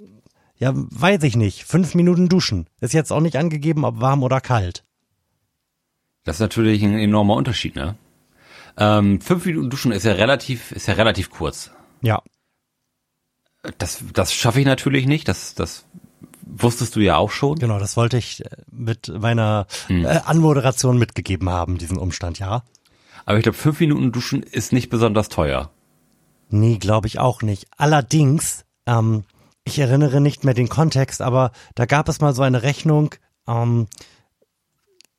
Ja, 0.56 0.72
weiß 0.74 1.22
ich 1.24 1.36
nicht. 1.36 1.64
Fünf 1.64 1.94
Minuten 1.94 2.28
duschen. 2.28 2.66
Ist 2.80 2.94
jetzt 2.94 3.12
auch 3.12 3.20
nicht 3.20 3.36
angegeben, 3.36 3.84
ob 3.84 4.00
warm 4.00 4.22
oder 4.22 4.40
kalt. 4.40 4.84
Das 6.24 6.36
ist 6.36 6.40
natürlich 6.40 6.82
ein 6.82 6.98
enormer 6.98 7.34
Unterschied, 7.34 7.76
ne? 7.76 7.96
Ähm, 8.76 9.20
fünf 9.20 9.44
Minuten 9.44 9.70
duschen 9.70 9.92
ist 9.92 10.04
ja 10.04 10.12
relativ, 10.12 10.72
ist 10.72 10.88
ja 10.88 10.94
relativ 10.94 11.30
kurz. 11.30 11.70
Ja. 12.00 12.22
Das, 13.78 14.02
das 14.12 14.32
schaffe 14.32 14.60
ich 14.60 14.66
natürlich 14.66 15.06
nicht. 15.06 15.28
Das, 15.28 15.54
das 15.54 15.84
wusstest 16.44 16.96
du 16.96 17.00
ja 17.00 17.16
auch 17.16 17.30
schon. 17.30 17.58
Genau, 17.58 17.78
das 17.78 17.96
wollte 17.96 18.18
ich 18.18 18.44
äh, 18.44 18.48
mit 18.70 19.08
meiner 19.08 19.66
äh, 19.88 20.04
Anmoderation 20.06 20.98
mitgegeben 20.98 21.48
haben, 21.48 21.78
diesen 21.78 21.98
Umstand, 21.98 22.38
ja. 22.38 22.64
Aber 23.24 23.38
ich 23.38 23.42
glaube, 23.44 23.58
fünf 23.58 23.80
Minuten 23.80 24.12
duschen 24.12 24.42
ist 24.42 24.72
nicht 24.72 24.90
besonders 24.90 25.28
teuer. 25.28 25.70
Nee, 26.48 26.78
glaube 26.78 27.06
ich 27.06 27.18
auch 27.18 27.42
nicht. 27.42 27.66
Allerdings, 27.76 28.64
ähm, 28.86 29.24
ich 29.64 29.78
erinnere 29.78 30.20
nicht 30.20 30.44
mehr 30.44 30.54
den 30.54 30.68
Kontext, 30.68 31.22
aber 31.22 31.52
da 31.74 31.86
gab 31.86 32.08
es 32.08 32.20
mal 32.20 32.34
so 32.34 32.42
eine 32.42 32.62
Rechnung. 32.62 33.14
Ähm, 33.46 33.86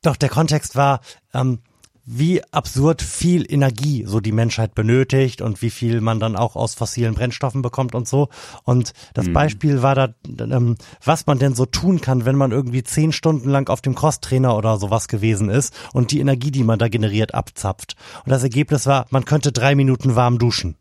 doch 0.02 0.16
der 0.16 0.28
Kontext 0.28 0.76
war, 0.76 1.00
ähm, 1.32 1.60
wie 2.06 2.42
absurd 2.52 3.00
viel 3.02 3.50
Energie 3.50 4.04
so 4.06 4.20
die 4.20 4.32
Menschheit 4.32 4.74
benötigt 4.74 5.40
und 5.40 5.62
wie 5.62 5.70
viel 5.70 6.00
man 6.00 6.20
dann 6.20 6.36
auch 6.36 6.54
aus 6.56 6.74
fossilen 6.74 7.14
Brennstoffen 7.14 7.62
bekommt 7.62 7.94
und 7.94 8.06
so. 8.06 8.28
Und 8.64 8.92
das 9.14 9.26
Mhm. 9.26 9.32
Beispiel 9.32 9.82
war 9.82 9.94
da, 9.94 10.14
ähm, 10.28 10.76
was 11.02 11.26
man 11.26 11.38
denn 11.38 11.54
so 11.54 11.66
tun 11.66 12.00
kann, 12.00 12.24
wenn 12.24 12.36
man 12.36 12.52
irgendwie 12.52 12.82
zehn 12.82 13.12
Stunden 13.12 13.48
lang 13.48 13.68
auf 13.68 13.80
dem 13.80 13.94
Crosstrainer 13.94 14.56
oder 14.56 14.76
sowas 14.78 15.08
gewesen 15.08 15.48
ist 15.48 15.74
und 15.92 16.10
die 16.10 16.20
Energie, 16.20 16.50
die 16.50 16.64
man 16.64 16.78
da 16.78 16.88
generiert, 16.88 17.34
abzapft. 17.34 17.96
Und 18.24 18.30
das 18.30 18.42
Ergebnis 18.42 18.86
war, 18.86 19.06
man 19.10 19.24
könnte 19.24 19.52
drei 19.52 19.74
Minuten 19.74 20.14
warm 20.16 20.38
duschen. 20.38 20.76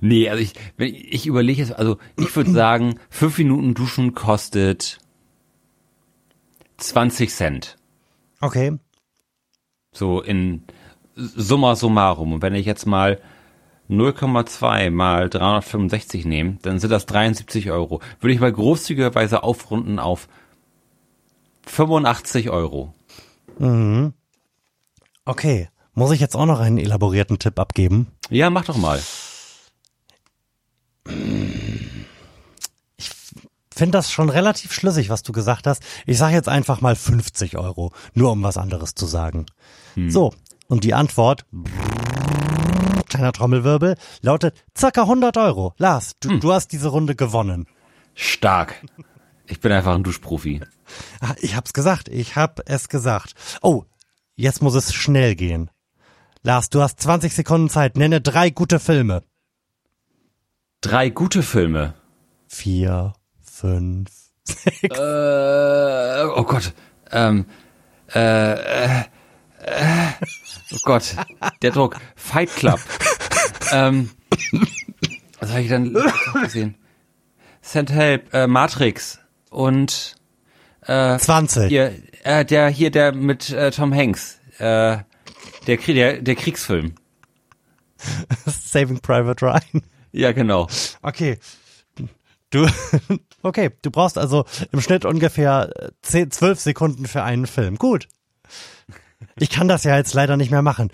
Nee, 0.02 0.30
also 0.30 0.42
ich, 0.42 0.54
wenn 0.78 0.96
ich, 0.96 1.14
ich 1.14 1.28
überlege 1.28 1.62
jetzt, 1.62 1.74
also 1.74 1.98
ich 2.18 2.34
würde 2.34 2.52
sagen, 2.52 2.96
fünf 3.10 3.38
Minuten 3.38 3.74
duschen 3.74 4.16
kostet 4.16 5.00
20 6.80 7.34
Cent. 7.34 7.78
Okay. 8.42 8.78
So 9.92 10.22
in 10.22 10.64
summa 11.16 11.76
summarum. 11.76 12.34
Und 12.34 12.42
wenn 12.42 12.56
ich 12.56 12.66
jetzt 12.66 12.86
mal 12.86 13.20
0,2 13.90 14.92
mal 14.92 15.30
365 15.30 16.26
nehme, 16.26 16.58
dann 16.62 16.80
sind 16.80 16.92
das 16.92 17.06
73 17.06 17.72
Euro. 17.72 18.02
Würde 18.20 18.34
ich 18.34 18.40
mal 18.40 18.52
großzügigerweise 18.52 19.44
aufrunden 19.44 20.00
auf 20.00 20.28
85 21.66 22.50
Euro. 22.50 22.94
Okay. 25.26 25.70
Muss 25.94 26.12
ich 26.12 26.22
jetzt 26.22 26.36
auch 26.36 26.46
noch 26.46 26.60
einen 26.60 26.78
elaborierten 26.78 27.40
Tipp 27.40 27.60
abgeben? 27.60 28.08
Ja, 28.30 28.50
mach 28.50 28.66
doch 28.66 28.78
mal. 28.78 29.02
Finde 33.80 33.98
das 33.98 34.12
schon 34.12 34.28
relativ 34.30 34.74
schlüssig, 34.74 35.10
was 35.10 35.24
du 35.24 35.32
gesagt 35.32 35.66
hast. 35.66 35.82
Ich 36.06 36.18
sage 36.18 36.34
jetzt 36.36 36.50
einfach 36.50 36.82
mal 36.82 36.98
50 36.98 37.58
Euro, 37.58 37.94
nur 38.14 38.34
um 38.34 38.44
was 38.44 38.58
anderes 38.58 38.94
zu 38.94 39.06
sagen. 39.06 39.46
So, 40.10 40.34
und 40.68 40.84
die 40.84 40.94
Antwort, 40.94 41.46
kleiner 43.08 43.32
Trommelwirbel, 43.32 43.96
lautet 44.22 44.66
circa 44.78 45.04
100 45.04 45.38
Euro. 45.38 45.74
Lars, 45.78 46.12
du, 46.20 46.40
du 46.40 46.52
hast 46.52 46.74
diese 46.74 46.90
Runde 46.90 47.16
gewonnen. 47.16 47.68
Stark. 48.16 48.86
Ich 49.48 49.62
bin 49.62 49.72
einfach 49.72 49.96
ein 49.96 50.04
Duschprofi. 50.04 50.60
Ah, 51.22 51.36
Ich 51.40 51.56
hab's 51.56 51.72
gesagt, 51.72 52.10
ich 52.10 52.36
hab 52.36 52.60
es 52.70 52.90
gesagt. 52.90 53.34
Oh, 53.62 53.86
jetzt 54.36 54.62
muss 54.62 54.76
es 54.76 54.94
schnell 54.94 55.36
gehen. 55.36 55.72
Lars, 56.44 56.70
du 56.70 56.82
hast 56.82 57.00
20 57.02 57.34
Sekunden 57.34 57.70
Zeit. 57.70 57.96
Nenne 57.96 58.20
drei 58.20 58.50
gute 58.50 58.80
Filme. 58.80 59.24
Drei 60.82 61.10
gute 61.10 61.44
Filme. 61.44 61.94
Vier, 62.50 63.14
fünf, 63.60 64.10
Äh, 64.84 66.24
oh 66.24 66.44
Gott. 66.44 66.74
Ähm, 67.12 67.46
äh, 68.14 68.54
äh, 68.54 69.04
äh, 69.64 70.08
oh 70.74 70.78
Gott. 70.84 71.16
Der 71.62 71.72
Druck. 71.72 71.98
Fight 72.16 72.50
Club. 72.56 72.80
ähm, 73.72 74.12
was 75.40 75.50
habe 75.50 75.62
ich 75.62 75.70
dann 75.70 75.96
gesehen? 76.42 76.76
Send 77.62 77.92
Help, 77.92 78.34
äh, 78.34 78.48
Matrix 78.48 79.20
und 79.50 80.16
äh, 80.86 81.18
20. 81.18 81.68
hier, 81.68 81.94
äh, 82.24 82.46
der 82.46 82.70
hier 82.70 82.92
der 82.92 83.12
mit 83.14 83.50
äh, 83.50 83.72
Tom 83.72 83.94
Hanks, 83.94 84.40
äh, 84.58 84.98
der, 85.68 85.78
der 85.78 86.22
der 86.22 86.36
Kriegsfilm. 86.36 86.96
Saving 88.46 89.02
Private 89.02 89.46
Ryan. 89.46 89.84
Ja, 90.12 90.32
genau. 90.32 90.68
Okay. 91.02 91.38
Du, 92.52 92.68
okay, 93.44 93.72
du 93.82 93.92
brauchst 93.92 94.18
also 94.18 94.46
im 94.72 94.82
Schnitt 94.82 95.06
ungefähr 95.06 95.70
äh, 95.76 95.90
10, 96.02 96.32
12 96.32 96.60
Sekunden 96.60 97.06
für 97.06 97.24
einen 97.24 97.48
Film. 97.48 97.78
Gut. 97.78 98.08
Ich 99.38 99.50
kann 99.50 99.68
das 99.68 99.84
ja 99.84 99.98
jetzt 99.98 100.14
leider 100.14 100.38
nicht 100.38 100.52
mehr 100.52 100.62
machen. 100.62 100.92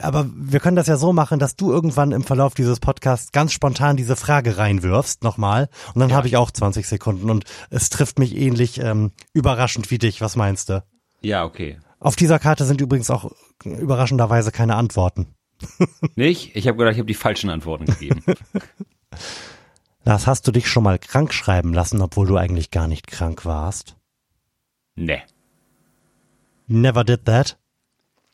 Aber 0.00 0.28
wir 0.34 0.60
können 0.60 0.76
das 0.76 0.86
ja 0.86 0.96
so 0.96 1.12
machen, 1.12 1.38
dass 1.38 1.56
du 1.56 1.70
irgendwann 1.70 2.12
im 2.12 2.24
Verlauf 2.24 2.54
dieses 2.54 2.80
Podcasts 2.80 3.32
ganz 3.32 3.52
spontan 3.52 3.96
diese 3.96 4.16
Frage 4.16 4.56
reinwirfst, 4.56 5.22
nochmal. 5.22 5.68
Und 5.94 6.00
dann 6.00 6.12
habe 6.12 6.26
ich 6.26 6.36
auch 6.36 6.50
20 6.50 6.86
Sekunden 6.86 7.30
und 7.30 7.44
es 7.70 7.90
trifft 7.90 8.18
mich 8.18 8.34
ähnlich 8.34 8.80
ähm, 8.80 9.12
überraschend 9.32 9.90
wie 9.90 9.98
dich. 9.98 10.20
Was 10.20 10.36
meinst 10.36 10.70
du? 10.70 10.82
Ja, 11.20 11.44
okay. 11.44 11.78
Auf 12.00 12.16
dieser 12.16 12.38
Karte 12.38 12.64
sind 12.64 12.80
übrigens 12.80 13.10
auch 13.10 13.30
überraschenderweise 13.64 14.52
keine 14.52 14.76
Antworten. 14.76 15.26
Nicht? 16.16 16.56
Ich 16.56 16.66
habe 16.66 16.76
gedacht, 16.76 16.94
ich 16.94 16.98
habe 16.98 17.06
die 17.06 17.14
falschen 17.14 17.50
Antworten 17.50 17.86
gegeben. 17.86 18.22
Lars, 20.04 20.26
hast 20.26 20.46
du 20.46 20.52
dich 20.52 20.68
schon 20.68 20.84
mal 20.84 20.98
krank 20.98 21.32
schreiben 21.32 21.72
lassen, 21.72 22.00
obwohl 22.02 22.26
du 22.26 22.36
eigentlich 22.36 22.70
gar 22.70 22.88
nicht 22.88 23.06
krank 23.06 23.44
warst? 23.44 23.96
nee. 24.96 25.22
Never 26.66 27.04
did 27.04 27.26
that? 27.26 27.58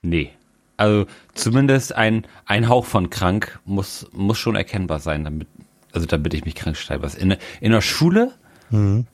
Nee. 0.02 0.30
Also 0.76 1.06
zumindest 1.34 1.94
ein, 1.96 2.26
ein 2.46 2.68
Hauch 2.68 2.84
von 2.84 3.10
krank 3.10 3.58
muss, 3.64 4.06
muss 4.12 4.38
schon 4.38 4.54
erkennbar 4.54 5.00
sein, 5.00 5.24
damit, 5.24 5.48
also 5.92 6.06
damit 6.06 6.32
ich 6.32 6.44
mich 6.44 6.54
krank 6.54 6.76
schreibe. 6.76 7.10
In, 7.18 7.36
in 7.60 7.72
der 7.72 7.80
Schule 7.80 8.32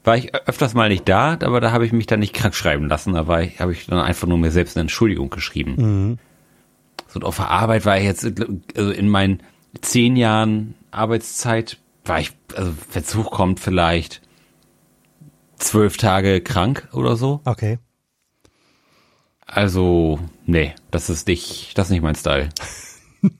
war 0.05 0.19
ich 0.19 0.35
öfters 0.35 0.75
mal 0.75 0.91
nicht 0.91 1.09
da, 1.09 1.33
aber 1.33 1.63
da 1.63 1.73
habe 1.73 1.87
ich 1.87 1.93
mich 1.93 2.07
dann 2.07 2.21
nicht 2.21 2.35
krank 2.35 2.55
schreiben 2.55 2.89
lassen. 2.89 3.15
Da 3.15 3.27
war 3.27 3.41
ich, 3.41 3.59
habe 3.59 3.73
ich 3.73 3.87
dann 3.87 3.99
einfach 3.99 4.29
nur 4.29 4.37
mir 4.37 4.51
selbst 4.51 4.77
eine 4.77 4.83
Entschuldigung 4.83 5.31
geschrieben. 5.31 6.19
So, 7.09 7.15
und 7.17 7.25
auf 7.25 7.37
der 7.37 7.51
Arbeit 7.51 7.87
war 7.87 7.97
ich 7.97 8.05
jetzt, 8.05 8.31
also 8.77 8.91
in 8.91 9.09
meinen 9.09 9.43
zehn 9.81 10.17
Jahren 10.17 10.75
Arbeitszeit 10.91 11.79
war 12.09 12.21
ich, 12.21 12.33
also 12.55 12.73
wenn 12.93 13.03
es 13.03 13.15
hochkommt, 13.15 13.61
vielleicht 13.61 14.23
zwölf 15.57 15.97
Tage 15.97 16.41
krank 16.41 16.89
oder 16.93 17.17
so. 17.17 17.41
Okay. 17.45 17.79
Also, 19.47 20.19
nee, 20.45 20.75
das 20.91 21.09
ist 21.09 21.29
nicht, 21.29 21.77
das 21.79 21.87
ist 21.87 21.93
nicht 21.93 22.03
mein 22.03 22.15
Style. 22.15 22.49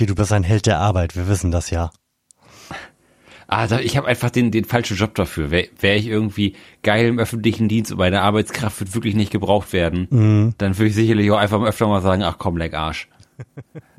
Okay, 0.00 0.06
du 0.06 0.14
bist 0.14 0.32
ein 0.32 0.44
Held 0.44 0.64
der 0.64 0.78
Arbeit, 0.78 1.14
wir 1.14 1.28
wissen 1.28 1.50
das 1.50 1.68
ja. 1.68 1.90
Da, 3.48 3.80
ich 3.80 3.98
habe 3.98 4.06
einfach 4.06 4.30
den, 4.30 4.50
den 4.50 4.64
falschen 4.64 4.96
Job 4.96 5.14
dafür. 5.14 5.50
Wäre 5.50 5.68
wär 5.78 5.96
ich 5.96 6.06
irgendwie 6.06 6.56
geil 6.82 7.06
im 7.06 7.18
öffentlichen 7.18 7.68
Dienst 7.68 7.92
und 7.92 7.98
meine 7.98 8.22
Arbeitskraft 8.22 8.80
wird 8.80 8.94
wirklich 8.94 9.14
nicht 9.14 9.30
gebraucht 9.30 9.74
werden, 9.74 10.54
dann 10.56 10.78
würde 10.78 10.88
ich 10.88 10.94
sicherlich 10.94 11.30
auch 11.30 11.36
einfach 11.36 11.60
öfter 11.60 11.86
mal 11.86 12.00
sagen, 12.00 12.22
ach 12.22 12.38
komm, 12.38 12.56
leck 12.56 12.72
Arsch. 12.72 13.08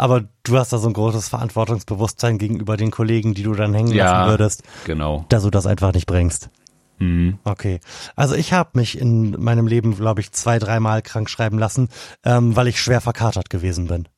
Aber 0.00 0.24
du 0.44 0.56
hast 0.56 0.72
da 0.72 0.78
so 0.78 0.88
ein 0.88 0.94
großes 0.94 1.28
Verantwortungsbewusstsein 1.28 2.38
gegenüber 2.38 2.78
den 2.78 2.90
Kollegen, 2.90 3.34
die 3.34 3.42
du 3.42 3.52
dann 3.52 3.74
hängen 3.74 3.92
Ja. 3.92 4.04
lassen 4.20 4.30
würdest, 4.30 4.62
Genau. 4.86 5.26
dass 5.28 5.42
du 5.42 5.50
das 5.50 5.66
einfach 5.66 5.92
nicht 5.92 6.06
bringst. 6.06 6.48
Mhm. 6.98 7.38
Okay. 7.44 7.80
Also 8.16 8.34
ich 8.34 8.54
habe 8.54 8.70
mich 8.74 8.98
in 8.98 9.32
meinem 9.42 9.66
Leben, 9.66 9.94
glaube 9.96 10.22
ich, 10.22 10.32
zwei, 10.32 10.58
dreimal 10.58 11.02
krank 11.02 11.28
schreiben 11.28 11.58
lassen, 11.58 11.90
ähm, 12.24 12.56
weil 12.56 12.68
ich 12.68 12.80
schwer 12.80 13.02
verkatert 13.02 13.50
gewesen 13.50 13.88
bin. 13.88 14.08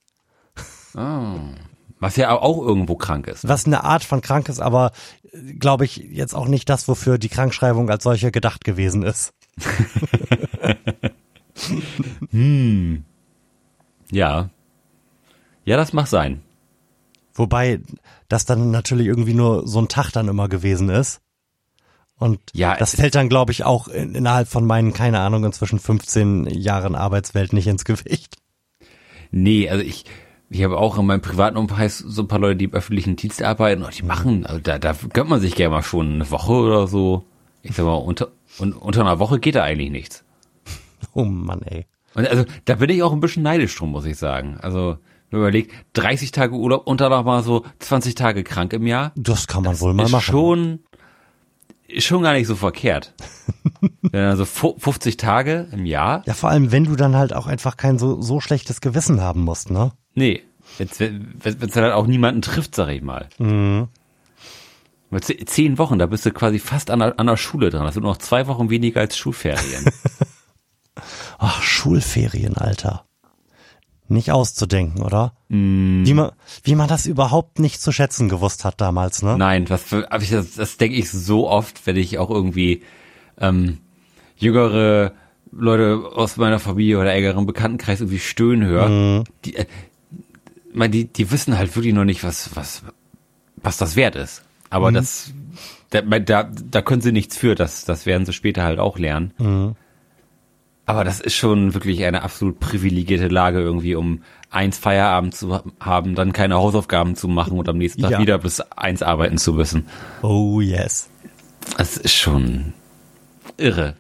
Was 0.95 2.15
ja 2.17 2.31
auch 2.31 2.59
irgendwo 2.63 2.95
krank 2.95 3.27
ist. 3.27 3.49
Was 3.49 3.67
eine 3.67 3.83
Art 3.83 4.05
von 4.05 4.21
krank 4.21 4.49
ist, 4.49 4.61
aber 4.61 4.93
äh, 5.33 5.55
glaube 5.55 5.85
ich 5.85 5.97
jetzt 5.97 6.35
auch 6.35 6.47
nicht 6.47 6.69
das, 6.69 6.87
wofür 6.87 7.19
die 7.19 7.29
Krankschreibung 7.29 7.91
als 7.91 8.05
solche 8.05 8.31
gedacht 8.31 8.65
gewesen 8.65 9.03
ist. 9.03 9.33
Ja. 14.11 14.51
Ja, 15.65 15.77
das 15.77 15.93
mag 15.93 16.07
sein. 16.07 16.43
Wobei 17.35 17.81
das 18.29 18.45
dann 18.45 18.71
natürlich 18.71 19.07
irgendwie 19.07 19.35
nur 19.35 19.67
so 19.67 19.79
ein 19.81 19.89
Tag 19.89 20.11
dann 20.13 20.29
immer 20.29 20.49
gewesen 20.49 20.89
ist. 20.89 21.21
Und 22.19 22.39
Ja, 22.53 22.77
das 22.77 22.95
fällt 22.95 23.15
dann, 23.15 23.29
glaube 23.29 23.53
ich, 23.53 23.65
auch 23.65 23.89
in, 23.89 24.15
innerhalb 24.15 24.49
von 24.49 24.65
meinen, 24.65 24.93
keine 24.93 25.21
Ahnung, 25.21 25.45
inzwischen 25.45 25.79
15 25.79 26.47
Jahren 26.47 26.95
Arbeitswelt 26.95 27.53
nicht 27.53 27.67
ins 27.67 27.85
Gewicht. 27.85 28.37
Nee, 29.31 29.69
also 29.69 29.83
ich, 29.83 30.05
ich 30.51 30.63
habe 30.63 30.79
auch 30.79 30.99
in 30.99 31.07
meinem 31.07 31.23
privaten 31.23 31.57
Umkreis 31.57 31.99
so 31.99 32.23
ein 32.23 32.29
paar 32.29 32.39
Leute, 32.39 32.57
die 32.57 32.67
im 32.67 32.75
öffentlichen 32.75 33.17
Dienst 33.17 33.43
arbeiten 33.43 33.83
und 33.83 33.99
die 33.99 34.05
machen, 34.05 34.47
also 34.47 34.61
da, 34.61 34.79
da 34.79 34.95
gönnt 35.13 35.31
man 35.31 35.41
sich 35.41 35.55
gerne 35.57 35.75
mal 35.75 35.83
schon 35.83 36.15
eine 36.15 36.31
Woche 36.31 36.53
oder 36.53 36.87
so. 36.87 37.25
Ich 37.63 37.75
sag 37.75 37.87
mal, 37.87 37.95
unter, 37.95 38.29
und 38.59 38.75
unter 38.75 39.01
einer 39.01 39.19
Woche 39.19 39.41
geht 39.41 39.55
da 39.55 39.63
eigentlich 39.65 39.91
nichts. 39.91 40.25
Oh 41.15 41.25
Mann, 41.25 41.63
ey. 41.63 41.87
Und 42.15 42.29
also 42.29 42.45
da 42.65 42.77
bin 42.77 42.89
ich 42.89 43.03
auch 43.03 43.13
ein 43.13 43.21
bisschen 43.21 43.43
neidisch 43.43 43.77
drum, 43.77 43.91
muss 43.91 44.05
ich 44.07 44.17
sagen. 44.17 44.59
Also 44.63 44.99
wenn 45.33 45.41
man 45.41 45.49
überlegt, 45.49 45.73
30 45.95 46.31
Tage 46.31 46.55
Urlaub 46.55 46.87
und 46.87 47.01
dann 47.01 47.11
noch 47.11 47.25
mal 47.25 47.43
so 47.43 47.65
20 47.81 48.15
Tage 48.15 48.45
krank 48.45 48.73
im 48.73 48.87
Jahr. 48.87 49.13
Das 49.17 49.47
kann 49.49 49.65
man 49.65 49.81
wohl 49.81 49.95
mal 49.95 50.05
ist 50.05 50.13
machen. 50.13 50.23
schon, 50.23 50.79
ist 51.89 52.05
schon 52.05 52.23
gar 52.23 52.35
nicht 52.35 52.47
so 52.47 52.55
verkehrt. 52.55 53.15
Also 54.13 54.45
50 54.45 55.17
Tage 55.17 55.69
im 55.73 55.87
Jahr, 55.87 56.23
Ja, 56.27 56.35
vor 56.35 56.51
allem, 56.51 56.71
wenn 56.71 56.85
du 56.85 56.97
dann 56.97 57.17
halt 57.17 57.33
auch 57.33 57.47
einfach 57.47 57.77
kein 57.79 57.99
so, 57.99 58.21
so 58.21 58.41
schlechtes 58.41 58.81
Gewissen 58.83 59.21
haben 59.23 59.43
musst, 59.43 59.71
ne? 59.71 59.93
nee, 60.15 60.43
wenn 60.77 60.89
es 60.89 60.99
dann 61.73 61.85
halt 61.85 61.95
auch 61.95 62.07
niemanden 62.07 62.43
trifft, 62.43 62.75
sag 62.75 62.89
ich 62.91 63.01
mal. 63.03 63.29
Mhm. 63.39 63.89
Zehn 65.47 65.79
Wochen, 65.79 65.99
da 65.99 66.07
bist 66.07 66.25
du 66.27 66.31
quasi 66.31 66.59
fast 66.59 66.91
an 66.91 66.99
der, 67.01 67.19
an 67.19 67.27
der 67.27 67.37
Schule 67.37 67.71
dran. 67.71 67.85
Das 67.85 67.95
sind 67.95 68.03
nur 68.03 68.13
noch 68.13 68.19
zwei 68.19 68.47
Wochen 68.47 68.71
weniger 68.71 69.01
als 69.01 69.17
Schulferien. 69.17 69.85
Ach, 71.39 71.63
Schulferien, 71.63 72.57
Alter. 72.57 73.05
Nicht 74.13 74.31
auszudenken, 74.31 75.03
oder? 75.03 75.33
Mm. 75.49 76.05
Wie, 76.05 76.15
man, 76.15 76.31
wie 76.63 76.75
man 76.75 76.89
das 76.89 77.07
überhaupt 77.07 77.59
nicht 77.59 77.81
zu 77.81 77.93
schätzen 77.93 78.29
gewusst 78.29 78.65
hat 78.65 78.81
damals, 78.81 79.23
ne? 79.23 79.37
Nein, 79.37 79.65
das, 79.65 79.85
das, 79.89 80.55
das 80.55 80.77
denke 80.77 80.97
ich 80.97 81.11
so 81.11 81.49
oft, 81.49 81.87
wenn 81.87 81.97
ich 81.97 82.19
auch 82.19 82.31
irgendwie 82.31 82.83
ähm, 83.39 83.79
jüngere 84.37 85.13
Leute 85.51 86.03
aus 86.15 86.37
meiner 86.37 86.59
Familie 86.59 86.99
oder 86.99 87.13
engeren 87.13 87.47
Bekanntenkreis 87.47 88.01
irgendwie 88.01 88.19
stöhnen 88.19 88.67
höre. 88.67 88.89
Mm. 88.89 89.25
Die, 89.45 89.57
äh, 89.57 89.67
die, 90.89 91.05
die 91.05 91.31
wissen 91.31 91.59
halt 91.59 91.75
wirklich 91.77 91.95
noch 91.95 92.05
nicht, 92.05 92.25
was, 92.25 92.55
was, 92.55 92.83
was 93.57 93.77
das 93.77 93.97
wert 93.97 94.17
ist. 94.17 94.45
Aber 94.71 94.91
mm. 94.91 94.95
das, 94.95 95.33
da, 95.91 96.01
da, 96.01 96.45
da 96.45 96.83
können 96.83 97.03
sie 97.03 97.13
nichts 97.13 97.37
für, 97.37 97.55
das, 97.55 97.85
das 97.85 98.07
werden 98.07 98.25
sie 98.25 98.33
später 98.33 98.63
halt 98.63 98.79
auch 98.79 98.99
lernen. 98.99 99.77
Aber 100.85 101.05
das 101.05 101.21
ist 101.21 101.35
schon 101.35 101.75
wirklich 101.75 102.05
eine 102.05 102.23
absolut 102.23 102.59
privilegierte 102.59 103.29
Lage 103.29 103.61
irgendwie, 103.61 103.95
um 103.95 104.23
eins 104.51 104.79
Feierabend 104.79 105.35
zu 105.35 105.61
haben, 105.81 106.15
dann 106.15 106.33
keine 106.33 106.57
Hausaufgaben 106.57 107.15
zu 107.15 107.29
machen 107.29 107.59
und 107.59 107.69
am 107.69 107.79
nächsten 107.79 108.03
Tag 108.03 108.13
ja. 108.13 108.19
wieder 108.19 108.39
bis 108.39 108.61
eins 108.61 109.03
arbeiten 109.03 109.39
zu 109.39 109.55
müssen. 109.55 109.87
Oh 110.23 110.61
yes. 110.61 111.09
Das 111.79 111.97
ist 111.97 112.15
schon 112.15 112.75
irre. 113.57 113.97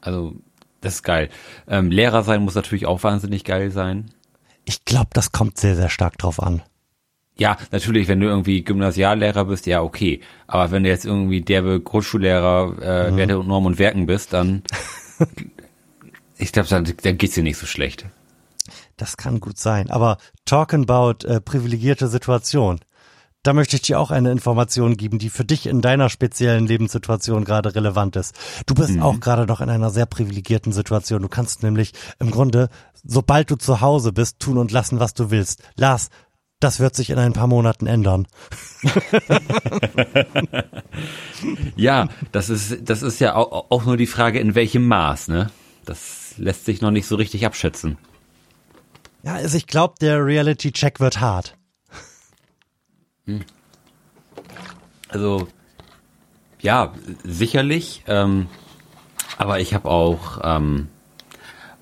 Also, 0.00 0.34
das 0.80 0.96
ist 0.96 1.02
geil. 1.02 1.28
Ähm, 1.68 1.90
Lehrer 1.90 2.22
sein 2.22 2.42
muss 2.42 2.54
natürlich 2.54 2.86
auch 2.86 3.02
wahnsinnig 3.02 3.44
geil 3.44 3.70
sein. 3.70 4.12
Ich 4.64 4.84
glaube, 4.84 5.10
das 5.12 5.32
kommt 5.32 5.58
sehr, 5.58 5.74
sehr 5.74 5.88
stark 5.88 6.16
drauf 6.16 6.40
an. 6.40 6.62
Ja, 7.36 7.56
natürlich, 7.72 8.06
wenn 8.06 8.20
du 8.20 8.26
irgendwie 8.26 8.62
Gymnasiallehrer 8.62 9.46
bist, 9.46 9.66
ja, 9.66 9.82
okay. 9.82 10.20
Aber 10.46 10.70
wenn 10.70 10.84
du 10.84 10.90
jetzt 10.90 11.06
irgendwie 11.06 11.40
derbe 11.40 11.80
Grundschullehrer, 11.80 12.76
äh, 12.82 13.10
mhm. 13.10 13.16
Werte 13.16 13.38
und 13.38 13.48
Normen 13.48 13.68
und 13.68 13.78
Werken 13.78 14.06
bist, 14.06 14.32
dann 14.32 14.62
ich 16.40 16.52
glaube, 16.52 16.68
dann, 16.68 16.84
dann 17.02 17.18
geht's 17.18 17.34
dir 17.34 17.42
nicht 17.42 17.58
so 17.58 17.66
schlecht. 17.66 18.06
Das 18.96 19.16
kann 19.16 19.40
gut 19.40 19.58
sein. 19.58 19.90
Aber 19.90 20.18
talking 20.44 20.88
about 20.88 21.26
äh, 21.26 21.40
privilegierte 21.40 22.08
Situation. 22.08 22.80
Da 23.42 23.54
möchte 23.54 23.76
ich 23.76 23.82
dir 23.82 23.98
auch 23.98 24.10
eine 24.10 24.30
Information 24.30 24.98
geben, 24.98 25.18
die 25.18 25.30
für 25.30 25.46
dich 25.46 25.66
in 25.66 25.80
deiner 25.80 26.10
speziellen 26.10 26.66
Lebenssituation 26.66 27.44
gerade 27.44 27.74
relevant 27.74 28.16
ist. 28.16 28.34
Du 28.66 28.74
bist 28.74 28.90
mhm. 28.90 29.02
auch 29.02 29.18
gerade 29.18 29.46
noch 29.46 29.62
in 29.62 29.70
einer 29.70 29.88
sehr 29.88 30.04
privilegierten 30.04 30.72
Situation. 30.72 31.22
Du 31.22 31.28
kannst 31.28 31.62
nämlich 31.62 31.92
im 32.18 32.30
Grunde, 32.30 32.68
sobald 33.02 33.50
du 33.50 33.56
zu 33.56 33.80
Hause 33.80 34.12
bist, 34.12 34.40
tun 34.40 34.58
und 34.58 34.72
lassen, 34.72 35.00
was 35.00 35.14
du 35.14 35.30
willst. 35.30 35.62
Lars, 35.76 36.10
das 36.58 36.80
wird 36.80 36.94
sich 36.94 37.08
in 37.08 37.18
ein 37.18 37.32
paar 37.32 37.46
Monaten 37.46 37.86
ändern. 37.86 38.28
ja, 41.76 42.08
das 42.32 42.50
ist, 42.50 42.90
das 42.90 43.00
ist 43.00 43.20
ja 43.20 43.34
auch, 43.36 43.70
auch 43.70 43.86
nur 43.86 43.96
die 43.96 44.06
Frage, 44.06 44.38
in 44.38 44.54
welchem 44.54 44.86
Maß, 44.86 45.28
ne? 45.28 45.50
Das 45.86 46.19
lässt 46.40 46.64
sich 46.64 46.80
noch 46.80 46.90
nicht 46.90 47.06
so 47.06 47.16
richtig 47.16 47.46
abschätzen. 47.46 47.98
Ja, 49.22 49.34
also 49.34 49.56
ich 49.56 49.66
glaube, 49.66 49.94
der 50.00 50.24
Reality-Check 50.24 50.98
wird 50.98 51.20
hart. 51.20 51.56
Hm. 53.26 53.40
Also, 55.08 55.48
ja, 56.60 56.94
sicherlich. 57.22 58.02
Ähm, 58.06 58.46
aber 59.36 59.60
ich 59.60 59.74
habe 59.74 59.90
auch 59.90 60.40
ähm, 60.42 60.88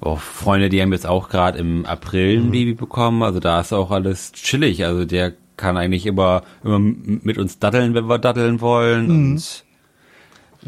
auch 0.00 0.20
Freunde, 0.20 0.68
die 0.68 0.80
haben 0.80 0.92
jetzt 0.92 1.06
auch 1.06 1.28
gerade 1.28 1.58
im 1.58 1.84
April 1.86 2.38
ein 2.38 2.46
mhm. 2.46 2.50
Baby 2.50 2.74
bekommen. 2.74 3.22
Also 3.22 3.40
da 3.40 3.60
ist 3.60 3.72
auch 3.72 3.90
alles 3.90 4.32
chillig. 4.32 4.84
Also 4.84 5.04
der 5.04 5.34
kann 5.56 5.76
eigentlich 5.76 6.06
immer, 6.06 6.42
immer 6.62 6.78
mit 6.78 7.38
uns 7.38 7.58
daddeln, 7.58 7.94
wenn 7.94 8.08
wir 8.08 8.18
daddeln 8.18 8.60
wollen. 8.60 9.06
Mhm. 9.06 9.32
Und 9.32 9.64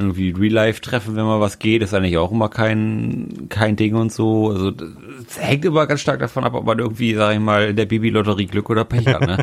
irgendwie 0.01 0.31
Real 0.31 0.53
Life 0.53 0.81
treffen, 0.81 1.17
wenn 1.17 1.25
mal 1.25 1.41
was 1.41 1.59
geht, 1.59 1.83
ist 1.83 1.95
eigentlich 1.95 2.19
auch 2.19 2.31
immer 2.33 2.49
kein, 2.49 3.47
kein 3.49 3.77
Ding 3.77 3.95
und 3.95 4.13
so. 4.13 4.51
Also 4.51 4.73
es 5.27 5.41
hängt 5.41 5.65
immer 5.65 5.87
ganz 5.87 6.01
stark 6.01 6.21
davon 6.21 6.45
ab, 6.45 6.55
ob 6.55 6.65
man 6.65 6.79
irgendwie, 6.79 7.15
sag 7.15 7.35
ich 7.35 7.41
mal, 7.41 7.71
in 7.71 7.77
der 7.77 7.87
Babylotterie 7.87 8.47
Glück 8.47 8.71
oder 8.71 8.85
Pech 8.85 9.07
hat, 9.07 9.21
ne? 9.21 9.39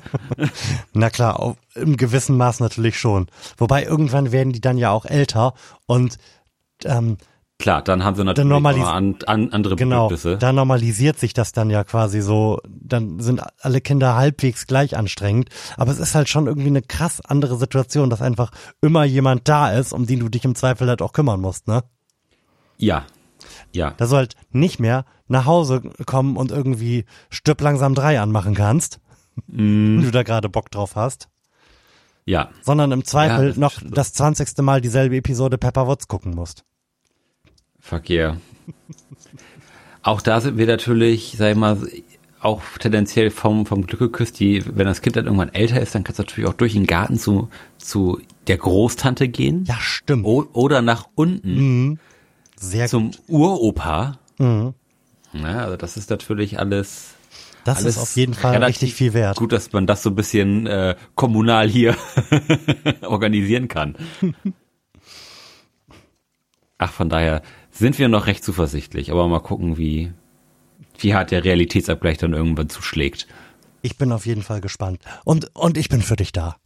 Na 0.94 1.10
klar, 1.10 1.40
auf, 1.40 1.58
im 1.76 1.98
gewissen 1.98 2.38
Maß 2.38 2.60
natürlich 2.60 3.00
schon. 3.00 3.28
Wobei 3.58 3.84
irgendwann 3.84 4.32
werden 4.32 4.54
die 4.54 4.62
dann 4.62 4.78
ja 4.78 4.92
auch 4.92 5.06
älter 5.06 5.54
und 5.86 6.18
ähm, 6.86 7.18
Klar, 7.60 7.82
dann 7.82 8.04
haben 8.04 8.16
sie 8.16 8.24
natürlich 8.24 8.84
an, 8.84 9.16
an, 9.26 9.50
andere 9.52 9.76
genau, 9.76 10.10
Bedürfnisse. 10.10 10.38
Da 10.38 10.54
normalisiert 10.54 11.18
sich 11.18 11.34
das 11.34 11.54
dann 11.54 11.72
ja 11.72 11.84
quasi 11.84 12.22
so, 12.22 12.62
dann 12.88 13.20
sind 13.20 13.42
alle 13.62 13.82
Kinder 13.82 14.16
halbwegs 14.16 14.68
gleich 14.68 14.98
anstrengend, 14.98 15.50
aber 15.76 15.92
es 15.92 16.00
ist 16.00 16.16
halt 16.16 16.30
schon 16.30 16.48
irgendwie 16.48 16.68
eine 16.68 16.82
krass 16.82 17.22
andere 17.22 17.58
Situation, 17.58 18.10
dass 18.10 18.22
einfach 18.22 18.52
immer 18.82 19.04
jemand 19.04 19.48
da 19.48 19.72
ist, 19.72 19.94
um 19.94 20.06
den 20.06 20.20
du 20.20 20.30
dich 20.30 20.46
im 20.46 20.56
Zweifel 20.56 20.88
halt 20.88 21.02
auch 21.02 21.14
kümmern 21.14 21.42
musst, 21.42 21.68
ne? 21.68 21.84
Ja. 22.78 23.06
Ja. 23.74 23.92
Dass 23.92 24.10
du 24.10 24.16
halt 24.16 24.36
nicht 24.52 24.80
mehr 24.80 25.06
nach 25.28 25.46
Hause 25.46 25.82
kommen 26.06 26.38
und 26.38 26.52
irgendwie 26.52 27.06
Stirb 27.30 27.62
langsam 27.62 27.96
drei 27.96 28.20
anmachen 28.20 28.56
kannst, 28.56 29.00
mm. 29.48 29.98
wenn 29.98 30.02
du 30.02 30.12
da 30.12 30.24
gerade 30.24 30.50
Bock 30.50 30.72
drauf 30.72 30.96
hast. 30.96 31.30
Ja. 32.26 32.50
Sondern 32.62 32.92
im 32.92 33.06
Zweifel 33.06 33.52
ja, 33.52 33.58
noch 33.58 33.82
das 33.84 34.14
zwanzigste 34.14 34.62
Mal 34.62 34.82
dieselbe 34.82 35.16
Episode 35.16 35.58
Pepper 35.58 35.88
Woods 35.88 36.08
gucken 36.08 36.36
musst. 36.36 36.66
Verkehr. 37.80 38.38
auch 40.02 40.22
da 40.22 40.42
sind 40.42 40.58
wir 40.58 40.68
natürlich, 40.68 41.36
sag 41.38 41.52
ich 41.52 41.58
mal, 41.58 41.78
auch 42.48 42.62
tendenziell 42.80 43.30
vom, 43.30 43.66
vom 43.66 43.86
Glück 43.86 44.00
geküsst, 44.00 44.40
die, 44.40 44.64
wenn 44.66 44.88
das 44.88 45.02
Kind 45.02 45.16
dann 45.16 45.26
irgendwann 45.26 45.54
älter 45.54 45.80
ist, 45.82 45.94
dann 45.94 46.04
kannst 46.04 46.20
du 46.20 46.24
natürlich 46.24 46.50
auch 46.50 46.54
durch 46.54 46.74
den 46.74 46.88
Garten 46.88 47.18
zu, 47.18 47.50
zu 47.78 48.20
der 48.48 48.58
Großtante 48.58 49.28
gehen. 49.28 49.66
Ja, 49.66 49.76
stimmt. 49.80 50.26
O 50.26 50.46
oder 50.54 50.82
nach 50.82 51.08
unten. 51.16 51.56
Mhm. 51.56 52.00
Sehr 52.56 52.88
zum 52.88 53.12
gut. 53.12 53.20
Uropa. 53.28 54.18
Mhm. 54.40 54.74
Ja, 55.34 55.66
also 55.66 55.78
das 55.78 55.98
ist 55.98 56.10
natürlich 56.10 56.58
alles. 56.60 57.14
Das 57.66 57.80
alles 57.80 57.98
ist 57.98 58.02
auf 58.02 58.16
jeden 58.16 58.34
Fall 58.34 58.64
richtig 58.64 58.94
viel 58.94 59.14
wert. 59.14 59.38
Gut, 59.38 59.52
dass 59.52 59.74
man 59.74 59.86
das 59.86 60.02
so 60.02 60.10
ein 60.10 60.16
bisschen 60.16 60.66
äh, 60.68 60.96
kommunal 61.16 61.68
hier 61.68 61.96
organisieren 63.02 63.68
kann. 63.68 63.98
Ach, 66.78 66.92
von 66.92 67.10
daher, 67.10 67.42
sind 67.72 68.00
wir 68.00 68.08
noch 68.08 68.28
recht 68.28 68.44
zuversichtlich, 68.44 69.12
aber 69.12 69.28
mal 69.28 69.40
gucken, 69.40 69.78
wie, 69.78 70.14
wie 71.00 71.14
hart 71.14 71.32
der 71.32 71.44
Realitätsabgleich 71.44 72.18
dann 72.18 72.34
irgendwann 72.34 72.70
zuschlägt. 72.70 73.28
Ich 73.82 73.98
bin 73.98 74.12
auf 74.12 74.26
jeden 74.26 74.44
Fall 74.44 74.62
gespannt. 74.62 75.02
Und, 75.24 75.56
und 75.56 75.78
ich 75.78 75.90
bin 75.90 76.02
für 76.02 76.16
dich 76.16 76.32
da. 76.32 76.58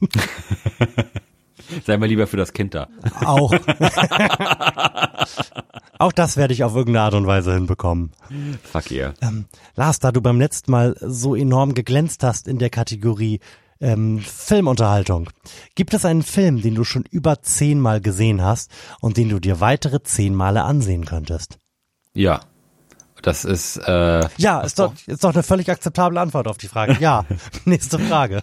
Sei 1.84 1.96
mal 1.96 2.06
lieber 2.06 2.26
für 2.26 2.36
das 2.36 2.52
Kind 2.52 2.74
da. 2.74 2.88
Auch. 3.24 3.52
Auch 5.98 6.12
das 6.12 6.36
werde 6.36 6.54
ich 6.54 6.62
auf 6.64 6.74
irgendeine 6.74 7.04
Art 7.04 7.14
und 7.14 7.26
Weise 7.26 7.52
hinbekommen. 7.54 8.12
Fuck 8.62 8.90
yeah. 8.90 9.14
Ähm, 9.20 9.46
Lars, 9.74 9.98
da 9.98 10.12
du 10.12 10.20
beim 10.20 10.38
letzten 10.38 10.70
Mal 10.70 10.94
so 11.00 11.34
enorm 11.34 11.74
geglänzt 11.74 12.22
hast 12.22 12.46
in 12.46 12.58
der 12.58 12.70
Kategorie 12.70 13.40
ähm, 13.80 14.20
Filmunterhaltung. 14.20 15.30
Gibt 15.74 15.94
es 15.94 16.04
einen 16.04 16.22
Film, 16.22 16.62
den 16.62 16.74
du 16.74 16.84
schon 16.84 17.04
über 17.10 17.42
zehnmal 17.42 18.00
gesehen 18.00 18.42
hast 18.42 18.70
und 19.00 19.16
den 19.16 19.28
du 19.28 19.40
dir 19.40 19.60
weitere 19.60 20.02
zehn 20.02 20.34
Male 20.34 20.62
ansehen 20.64 21.04
könntest? 21.04 21.58
Ja. 22.14 22.42
Das 23.22 23.44
ist 23.44 23.76
äh, 23.78 24.20
ja 24.36 24.60
ist 24.60 24.78
doch 24.78 24.94
ist 25.06 25.24
doch 25.24 25.34
eine 25.34 25.42
völlig 25.42 25.68
akzeptable 25.70 26.20
Antwort 26.20 26.46
auf 26.46 26.58
die 26.58 26.68
Frage. 26.68 26.96
Ja, 27.00 27.24
nächste 27.64 27.98
Frage. 27.98 28.42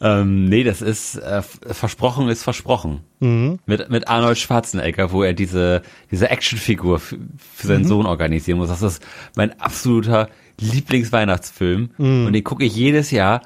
ähm, 0.00 0.46
nee, 0.46 0.64
das 0.64 0.82
ist 0.82 1.16
äh, 1.16 1.42
versprochen 1.42 2.28
ist 2.28 2.42
versprochen 2.42 3.00
mhm. 3.20 3.58
mit 3.66 3.90
mit 3.90 4.08
Arnold 4.08 4.38
Schwarzenegger, 4.38 5.12
wo 5.12 5.22
er 5.22 5.34
diese 5.34 5.82
diese 6.10 6.30
Actionfigur 6.30 6.98
für, 6.98 7.18
für 7.38 7.66
seinen 7.66 7.82
mhm. 7.82 7.88
Sohn 7.88 8.06
organisieren 8.06 8.58
muss. 8.58 8.68
Das 8.68 8.82
ist 8.82 9.02
mein 9.36 9.58
absoluter 9.60 10.28
Lieblingsweihnachtsfilm 10.60 11.90
mhm. 11.98 12.26
und 12.26 12.32
den 12.32 12.44
gucke 12.44 12.64
ich 12.64 12.74
jedes 12.74 13.10
Jahr 13.10 13.42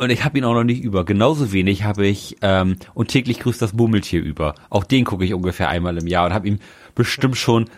und 0.00 0.08
ich 0.08 0.24
habe 0.24 0.38
ihn 0.38 0.44
auch 0.44 0.54
noch 0.54 0.64
nicht 0.64 0.82
über. 0.82 1.04
Genauso 1.04 1.52
wenig 1.52 1.84
habe 1.84 2.06
ich 2.06 2.38
ähm, 2.40 2.76
und 2.94 3.08
täglich 3.08 3.38
grüßt 3.40 3.60
das 3.60 3.74
Murmeltier 3.74 4.22
über. 4.22 4.54
Auch 4.70 4.84
den 4.84 5.04
gucke 5.04 5.24
ich 5.24 5.34
ungefähr 5.34 5.68
einmal 5.68 5.98
im 5.98 6.06
Jahr 6.06 6.26
und 6.26 6.32
habe 6.32 6.48
ihn 6.48 6.60
bestimmt 6.94 7.36
schon 7.36 7.68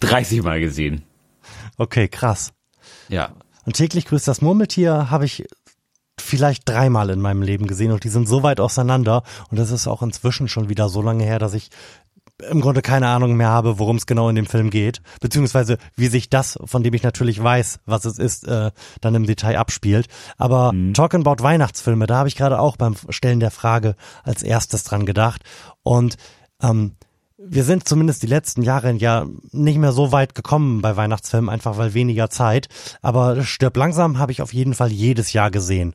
30 0.00 0.42
Mal 0.42 0.60
gesehen. 0.60 1.02
Okay, 1.76 2.08
krass. 2.08 2.52
Ja. 3.08 3.30
Und 3.64 3.74
täglich 3.74 4.06
grüßt 4.06 4.28
das 4.28 4.42
Murmeltier 4.42 5.10
habe 5.10 5.24
ich 5.24 5.44
vielleicht 6.18 6.68
dreimal 6.68 7.10
in 7.10 7.20
meinem 7.20 7.42
Leben 7.42 7.66
gesehen 7.66 7.92
und 7.92 8.04
die 8.04 8.08
sind 8.08 8.28
so 8.28 8.42
weit 8.42 8.60
auseinander 8.60 9.22
und 9.50 9.58
das 9.58 9.70
ist 9.70 9.86
auch 9.88 10.02
inzwischen 10.02 10.48
schon 10.48 10.68
wieder 10.68 10.88
so 10.88 11.02
lange 11.02 11.24
her, 11.24 11.38
dass 11.38 11.54
ich 11.54 11.70
im 12.50 12.60
Grunde 12.60 12.82
keine 12.82 13.08
Ahnung 13.08 13.36
mehr 13.36 13.48
habe, 13.48 13.78
worum 13.78 13.96
es 13.96 14.06
genau 14.06 14.28
in 14.28 14.34
dem 14.34 14.46
Film 14.46 14.70
geht, 14.70 15.00
beziehungsweise 15.20 15.78
wie 15.96 16.08
sich 16.08 16.30
das, 16.30 16.58
von 16.64 16.82
dem 16.82 16.94
ich 16.94 17.02
natürlich 17.02 17.42
weiß, 17.42 17.80
was 17.86 18.04
es 18.04 18.18
ist, 18.18 18.46
äh, 18.46 18.72
dann 19.00 19.14
im 19.14 19.26
Detail 19.26 19.58
abspielt. 19.58 20.08
Aber 20.36 20.72
mhm. 20.72 20.94
Talking 20.94 21.24
about 21.24 21.42
Weihnachtsfilme, 21.42 22.06
da 22.06 22.16
habe 22.16 22.28
ich 22.28 22.36
gerade 22.36 22.58
auch 22.58 22.76
beim 22.76 22.96
Stellen 23.08 23.40
der 23.40 23.52
Frage 23.52 23.94
als 24.24 24.42
erstes 24.42 24.82
dran 24.82 25.06
gedacht. 25.06 25.42
Und 25.82 26.16
ähm, 26.60 26.96
wir 27.46 27.64
sind 27.64 27.88
zumindest 27.88 28.22
die 28.22 28.28
letzten 28.28 28.62
Jahre 28.62 28.92
ja 28.92 29.26
nicht 29.52 29.78
mehr 29.78 29.92
so 29.92 30.12
weit 30.12 30.34
gekommen 30.34 30.82
bei 30.82 30.96
Weihnachtsfilmen, 30.96 31.50
einfach 31.50 31.76
weil 31.76 31.94
weniger 31.94 32.30
Zeit. 32.30 32.68
Aber 33.02 33.42
Stirb 33.42 33.76
langsam 33.76 34.18
habe 34.18 34.32
ich 34.32 34.42
auf 34.42 34.52
jeden 34.52 34.74
Fall 34.74 34.92
jedes 34.92 35.32
Jahr 35.32 35.50
gesehen. 35.50 35.94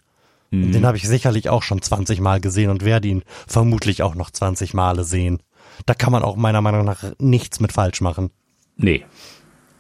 Mhm. 0.51 0.71
Den 0.71 0.85
habe 0.85 0.97
ich 0.97 1.07
sicherlich 1.07 1.49
auch 1.49 1.63
schon 1.63 1.81
20 1.81 2.21
Mal 2.21 2.39
gesehen 2.39 2.69
und 2.69 2.85
werde 2.85 3.07
ihn 3.07 3.23
vermutlich 3.47 4.01
auch 4.03 4.15
noch 4.15 4.31
20 4.31 4.73
Male 4.73 5.03
sehen. 5.03 5.39
Da 5.85 5.93
kann 5.93 6.11
man 6.11 6.23
auch 6.23 6.35
meiner 6.35 6.61
Meinung 6.61 6.85
nach 6.85 7.03
nichts 7.19 7.59
mit 7.59 7.71
falsch 7.71 8.01
machen. 8.01 8.31
Nee. 8.77 9.05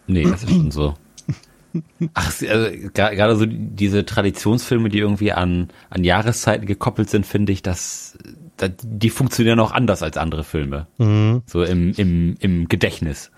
Nee, 0.07 0.23
das 0.23 0.43
ist 0.43 0.49
schon 0.49 0.71
so. 0.71 0.95
Ach, 2.13 2.33
also, 2.49 2.89
gerade 2.93 3.35
so 3.35 3.45
diese 3.45 4.05
Traditionsfilme, 4.05 4.89
die 4.89 4.99
irgendwie 4.99 5.31
an, 5.31 5.69
an 5.89 6.03
Jahreszeiten 6.03 6.65
gekoppelt 6.65 7.09
sind, 7.09 7.25
finde 7.25 7.51
ich, 7.51 7.61
dass, 7.61 8.17
die 8.67 9.09
funktionieren 9.09 9.59
auch 9.59 9.71
anders 9.71 10.03
als 10.03 10.17
andere 10.17 10.43
Filme. 10.43 10.87
Mhm. 10.97 11.43
So 11.45 11.63
im, 11.63 11.93
im, 11.93 12.35
im 12.39 12.67
Gedächtnis. 12.67 13.31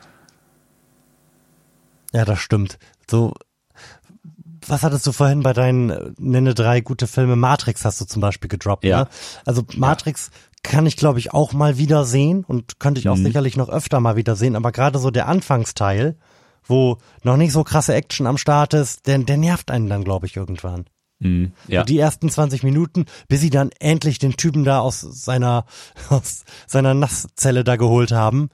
Ja, 2.14 2.26
das 2.26 2.40
stimmt. 2.40 2.78
So, 3.10 3.34
was 4.68 4.84
hattest 4.84 5.08
du 5.08 5.12
vorhin 5.12 5.44
bei 5.44 5.54
deinen, 5.54 6.14
nenne 6.18 6.54
drei 6.54 6.82
gute 6.82 7.08
Filme, 7.08 7.36
Matrix 7.36 7.86
hast 7.86 8.02
du 8.02 8.06
zum 8.06 8.22
Beispiel 8.22 8.50
gedroppt, 8.50 8.84
ja. 8.84 9.02
ne? 9.04 9.08
Also 9.46 9.64
Matrix 9.76 10.32
ja. 10.32 10.72
kann 10.72 10.86
ich, 10.86 10.98
glaube 10.98 11.20
ich, 11.20 11.34
auch 11.34 11.54
mal 11.54 11.78
wieder 11.78 12.06
sehen 12.06 12.44
und 12.46 12.80
könnte 12.80 13.00
ich 13.00 13.10
auch 13.10 13.16
mhm. 13.16 13.26
sicherlich 13.26 13.58
noch 13.58 13.70
öfter 13.70 14.00
mal 14.00 14.16
wieder 14.16 14.36
sehen, 14.36 14.56
aber 14.56 14.72
gerade 14.72 15.00
so 15.00 15.10
der 15.10 15.28
Anfangsteil, 15.28 16.18
wo 16.64 16.98
noch 17.24 17.38
nicht 17.38 17.54
so 17.54 17.64
krasse 17.64 17.94
Action 17.94 18.28
am 18.28 18.38
Start 18.38 18.74
ist, 18.74 19.08
der, 19.08 19.18
der 19.20 19.38
nervt 19.38 19.72
einen 19.72 19.90
dann, 19.90 20.04
glaube 20.04 20.26
ich, 20.26 20.36
irgendwann. 20.36 20.86
Mhm, 21.22 21.52
ja. 21.68 21.82
So 21.82 21.86
die 21.86 22.00
ersten 22.00 22.30
20 22.30 22.64
Minuten, 22.64 23.06
bis 23.28 23.42
sie 23.42 23.52
dann 23.52 23.70
endlich 23.80 24.20
den 24.20 24.36
Typen 24.38 24.64
da 24.64 24.80
aus 24.80 25.02
seiner, 25.02 25.66
aus 26.10 26.44
seiner 26.68 26.94
Nasszelle 26.94 27.64
da 27.64 27.76
geholt 27.76 28.12
haben, 28.12 28.50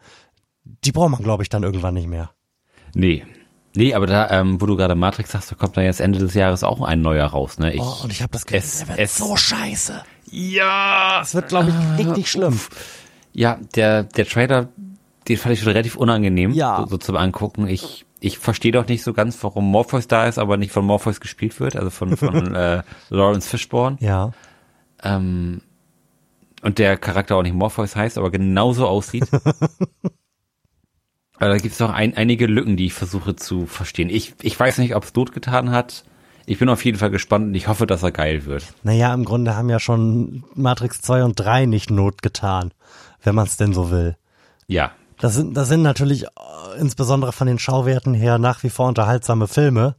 die 0.84 0.92
braucht 0.92 1.12
man, 1.12 1.24
glaube 1.24 1.44
ich, 1.44 1.50
dann 1.50 1.64
irgendwann 1.64 1.94
nicht 1.94 2.08
mehr. 2.08 2.32
Nee, 2.94 3.24
Nee, 3.76 3.94
aber 3.94 4.08
da, 4.08 4.32
ähm, 4.32 4.60
wo 4.60 4.66
du 4.66 4.76
gerade 4.76 4.96
Matrix 4.96 5.32
sagst, 5.32 5.52
da 5.52 5.56
kommt 5.56 5.78
da 5.78 5.82
jetzt 5.82 6.02
Ende 6.02 6.18
des 6.18 6.34
Jahres 6.34 6.64
auch 6.64 6.82
ein 6.82 7.02
neuer 7.02 7.28
raus, 7.28 7.60
ne? 7.60 7.74
Ich, 7.76 7.80
oh, 7.80 7.98
und 8.04 8.12
ich 8.12 8.24
habe 8.24 8.32
das 8.32 8.48
Gefühl, 8.48 8.80
der 8.80 8.88
wird 8.88 9.00
es, 9.00 9.18
so 9.18 9.36
scheiße. 9.36 10.02
Ja. 10.32 11.20
Es 11.22 11.36
wird, 11.36 11.50
glaube 11.50 11.70
ich, 11.70 11.76
ah, 11.76 11.96
richtig 11.96 12.32
schlimm. 12.32 12.60
Ja, 13.34 13.60
der, 13.76 14.02
der 14.02 14.26
Trailer, 14.26 14.70
den 15.28 15.38
fand 15.38 15.54
ich 15.54 15.60
schon 15.60 15.68
relativ 15.68 15.96
unangenehm, 15.96 16.54
ja. 16.54 16.80
so, 16.80 16.88
so 16.88 16.98
zum 16.98 17.18
Angucken. 17.18 17.68
Ich, 17.68 18.07
ich 18.20 18.40
verstehe 18.40 18.72
doch 18.72 18.88
nicht 18.88 19.04
so 19.04 19.14
ganz, 19.14 19.44
warum 19.44 19.70
Morpheus 19.70 20.08
da 20.08 20.28
ist, 20.28 20.40
aber 20.40 20.58
nicht 20.58 20.72
von 20.72 20.86
Morpheus 20.86 21.20
gespielt 21.20 21.60
wird, 21.60 21.76
also 21.76 21.90
von, 21.90 22.18
von 22.18 22.56
äh, 22.56 22.84
Lawrence 23.10 23.50
Fishburne. 23.50 23.98
Ja. 24.00 24.32
Ähm, 25.04 25.62
und 26.62 26.80
der 26.80 26.98
Charakter 26.98 27.36
auch 27.36 27.44
nicht 27.44 27.56
Morpheus 27.56 27.96
heißt, 27.96 28.18
aber 28.18 28.32
genauso 28.32 28.88
aussieht. 28.88 29.30
Aber 31.40 31.52
da 31.52 31.58
gibt 31.58 31.76
es 31.76 31.82
auch 31.82 31.92
ein, 31.92 32.18
einige 32.18 32.48
Lücken, 32.48 32.78
die 32.78 32.88
ich 32.88 32.94
versuche 32.94 33.36
zu 33.36 33.68
verstehen. 33.68 34.10
Ich, 34.10 34.34
ich 34.42 34.60
weiß 34.60 34.80
nicht, 34.80 34.96
ob 34.96 35.04
es 35.04 35.14
Not 35.14 35.34
getan 35.34 35.72
hat. 35.72 36.04
Ich 36.48 36.60
bin 36.60 36.70
auf 36.70 36.84
jeden 36.84 36.98
Fall 36.98 37.12
gespannt 37.12 37.48
und 37.48 37.56
ich 37.56 37.68
hoffe, 37.68 37.86
dass 37.86 38.04
er 38.04 38.12
geil 38.12 38.46
wird. 38.46 38.74
Naja, 38.84 39.14
im 39.14 39.26
Grunde 39.26 39.56
haben 39.56 39.70
ja 39.70 39.80
schon 39.80 40.44
Matrix 40.56 41.02
2 41.02 41.24
und 41.26 41.40
3 41.40 41.66
nicht 41.66 41.92
Not 41.92 42.22
getan, 42.22 42.74
wenn 43.22 43.36
man 43.36 43.46
es 43.46 43.58
denn 43.58 43.74
so 43.74 43.92
will. 43.92 44.18
Ja. 44.66 44.92
Das 45.20 45.34
sind, 45.34 45.56
das 45.56 45.68
sind 45.68 45.82
natürlich 45.82 46.26
äh, 46.26 46.28
insbesondere 46.80 47.32
von 47.32 47.48
den 47.48 47.60
Schauwerten 47.60 48.14
her 48.14 48.38
nach 48.38 48.64
wie 48.64 48.70
vor 48.70 48.88
unterhaltsame 48.88 49.48
Filme, 49.48 49.96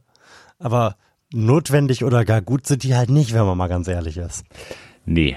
aber 0.59 0.95
notwendig 1.31 2.03
oder 2.03 2.25
gar 2.25 2.41
gut 2.41 2.65
sind 2.67 2.83
die 2.83 2.95
halt 2.95 3.09
nicht, 3.09 3.33
wenn 3.33 3.45
man 3.45 3.57
mal 3.57 3.67
ganz 3.67 3.87
ehrlich 3.87 4.17
ist. 4.17 4.43
Nee. 5.05 5.35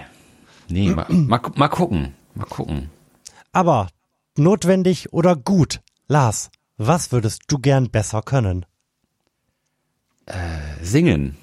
Nee, 0.69 0.91
mal, 0.91 1.07
mal, 1.11 1.41
mal 1.57 1.69
gucken. 1.69 2.15
Mal 2.35 2.47
gucken. 2.47 2.91
Aber 3.53 3.89
notwendig 4.37 5.13
oder 5.13 5.37
gut 5.37 5.81
Lars, 6.09 6.51
was 6.77 7.13
würdest 7.13 7.43
du 7.49 7.59
gern 7.59 7.91
besser 7.91 8.23
können? 8.23 8.67
Äh, 10.27 10.35
singen. 10.83 11.37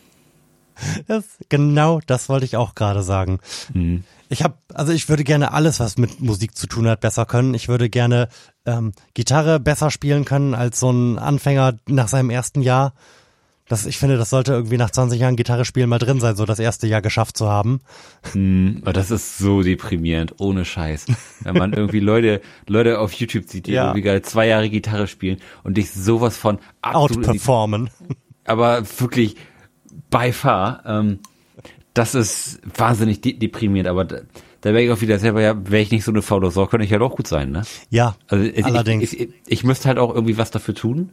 Das, 1.08 1.26
genau, 1.50 2.00
das 2.06 2.30
wollte 2.30 2.46
ich 2.46 2.56
auch 2.56 2.76
gerade 2.76 3.04
sagen. 3.04 3.40
Mhm. 3.74 4.04
Ich 4.30 4.44
habe, 4.44 4.56
also 4.74 4.94
ich 4.94 5.10
würde 5.10 5.24
gerne 5.24 5.54
alles, 5.54 5.80
was 5.80 5.98
mit 5.98 6.22
Musik 6.22 6.56
zu 6.56 6.68
tun 6.68 6.88
hat, 6.88 7.02
besser 7.02 7.26
können. 7.26 7.56
Ich 7.56 7.68
würde 7.68 7.90
gerne 7.90 8.30
ähm, 8.66 8.92
Gitarre 9.16 9.60
besser 9.60 9.90
spielen 9.90 10.24
können 10.24 10.54
als 10.54 10.80
so 10.80 10.92
ein 10.92 11.18
Anfänger 11.18 11.76
nach 11.88 12.08
seinem 12.08 12.30
ersten 12.30 12.62
Jahr. 12.62 12.94
Das, 13.70 13.86
ich 13.86 14.00
finde, 14.00 14.18
das 14.18 14.32
sollte 14.32 14.52
irgendwie 14.52 14.78
nach 14.78 14.90
20 14.90 15.20
Jahren 15.20 15.36
Gitarre 15.36 15.64
spielen 15.64 15.90
mal 15.90 16.00
drin 16.00 16.20
sein, 16.20 16.36
so 16.36 16.46
das 16.46 16.58
erste 16.58 16.88
Jahr 16.88 17.04
geschafft 17.04 17.38
zu 17.38 17.48
haben. 17.48 17.82
Mm, 18.34 18.84
das 18.84 19.12
ist 19.12 19.38
so 19.38 19.62
deprimierend, 19.62 20.36
ohne 20.40 20.66
Scheiß. 20.66 21.06
Wenn 21.42 21.56
man 21.56 21.74
irgendwie 21.74 22.00
Leute, 22.00 22.42
Leute 22.68 23.00
auf 23.00 23.14
YouTube 23.14 23.48
sieht, 23.48 23.68
die 23.68 23.74
ja. 23.74 23.86
irgendwie 23.86 24.02
gerade 24.02 24.24
zwei 24.24 24.48
Jahre 24.48 24.72
Gitarre 24.72 25.06
spielen 25.06 25.38
und 25.64 25.78
dich 25.78 25.92
sowas 25.92 26.36
von 26.36 26.58
outperformen. 26.82 27.92
Aber 28.44 28.84
wirklich 29.00 29.36
by 30.10 30.32
far, 30.32 30.84
ähm, 30.86 31.20
das 31.94 32.16
ist 32.16 32.62
wahnsinnig 32.78 33.22
de 33.22 33.34
deprimierend, 33.34 33.90
aber 33.90 34.06
da, 34.06 34.18
da 34.62 34.70
wäre 34.72 34.84
ich 34.84 34.92
auch 34.92 35.02
wieder 35.02 35.20
selber, 35.20 35.42
ja, 35.42 35.56
wäre 35.70 35.82
ich 35.82 35.92
nicht 35.92 36.04
so 36.04 36.12
eine 36.12 36.22
faule 36.22 36.52
Sau, 36.52 36.66
könnte 36.68 36.86
ich 36.86 36.92
halt 36.92 37.02
auch 37.02 37.16
gut 37.16 37.28
sein, 37.28 37.52
ne? 37.52 37.64
Ja, 37.90 38.16
also, 38.28 38.44
ich, 38.44 38.66
allerdings. 38.66 39.14
Ich, 39.14 39.20
ich, 39.20 39.34
ich 39.48 39.64
müsste 39.64 39.88
halt 39.88 39.98
auch 39.98 40.14
irgendwie 40.14 40.38
was 40.38 40.52
dafür 40.52 40.76
tun. 40.76 41.12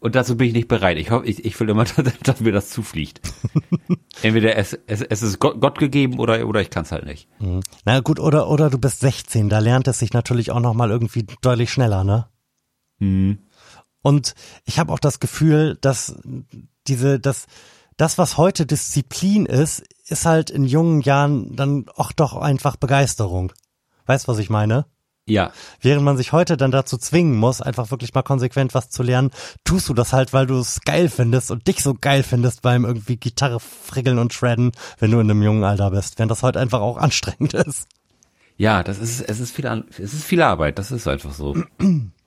Und 0.00 0.14
dazu 0.16 0.36
bin 0.36 0.48
ich 0.48 0.52
nicht 0.52 0.68
bereit. 0.68 0.98
Ich 0.98 1.10
hoffe, 1.10 1.24
ich, 1.24 1.46
ich 1.46 1.58
will 1.58 1.70
immer, 1.70 1.84
dass 2.22 2.40
mir 2.40 2.52
das 2.52 2.68
zufliegt. 2.68 3.22
Entweder 4.22 4.54
es, 4.56 4.78
es, 4.86 5.00
es 5.00 5.22
ist 5.22 5.38
Gott, 5.38 5.62
Gott 5.62 5.78
gegeben 5.78 6.18
oder, 6.18 6.46
oder 6.46 6.60
ich 6.60 6.68
kann 6.68 6.82
es 6.82 6.92
halt 6.92 7.06
nicht. 7.06 7.26
Mhm. 7.40 7.60
Na 7.86 8.00
gut, 8.00 8.20
oder, 8.20 8.50
oder 8.50 8.68
du 8.68 8.76
bist 8.78 9.00
16, 9.00 9.48
da 9.48 9.60
lernt 9.60 9.88
es 9.88 10.00
sich 10.00 10.12
natürlich 10.12 10.50
auch 10.50 10.60
nochmal 10.60 10.90
irgendwie 10.90 11.24
deutlich 11.40 11.70
schneller, 11.70 12.04
ne? 12.04 12.26
Mhm. 12.98 13.38
Und 14.02 14.34
ich 14.66 14.78
habe 14.78 14.92
auch 14.92 14.98
das 14.98 15.20
Gefühl, 15.20 15.78
dass 15.80 16.20
diese, 16.86 17.20
dass 17.20 17.46
das, 17.96 18.18
was 18.18 18.36
heute 18.36 18.66
Disziplin 18.66 19.46
ist, 19.46 19.84
ist 20.06 20.26
halt 20.26 20.50
in 20.50 20.64
jungen 20.64 21.00
Jahren 21.00 21.54
dann 21.56 21.86
auch 21.94 22.12
doch 22.12 22.36
einfach 22.36 22.76
Begeisterung. 22.76 23.52
Weißt, 24.06 24.28
was 24.28 24.38
ich 24.38 24.50
meine? 24.50 24.86
Ja. 25.26 25.52
Während 25.80 26.04
man 26.04 26.18
sich 26.18 26.32
heute 26.32 26.56
dann 26.58 26.70
dazu 26.70 26.98
zwingen 26.98 27.36
muss, 27.36 27.62
einfach 27.62 27.90
wirklich 27.90 28.12
mal 28.12 28.22
konsequent 28.22 28.74
was 28.74 28.90
zu 28.90 29.02
lernen, 29.02 29.30
tust 29.64 29.88
du 29.88 29.94
das 29.94 30.12
halt, 30.12 30.34
weil 30.34 30.46
du 30.46 30.58
es 30.58 30.82
geil 30.82 31.08
findest 31.08 31.50
und 31.50 31.66
dich 31.66 31.82
so 31.82 31.94
geil 31.98 32.22
findest 32.22 32.60
beim 32.60 32.84
irgendwie 32.84 33.16
Gitarre 33.16 33.60
frickeln 33.60 34.18
und 34.18 34.34
shredden, 34.34 34.72
wenn 34.98 35.10
du 35.10 35.20
in 35.20 35.30
einem 35.30 35.42
jungen 35.42 35.64
Alter 35.64 35.92
bist, 35.92 36.18
während 36.18 36.30
das 36.30 36.42
heute 36.42 36.60
einfach 36.60 36.80
auch 36.80 36.98
anstrengend 36.98 37.54
ist. 37.54 37.86
Ja, 38.56 38.82
das 38.82 38.98
ist, 38.98 39.22
es 39.22 39.40
ist 39.40 39.52
viel, 39.52 39.66
es 39.66 40.12
ist 40.12 40.24
viel 40.24 40.42
Arbeit, 40.42 40.78
das 40.78 40.90
ist 40.90 41.08
einfach 41.08 41.32
so. 41.32 41.56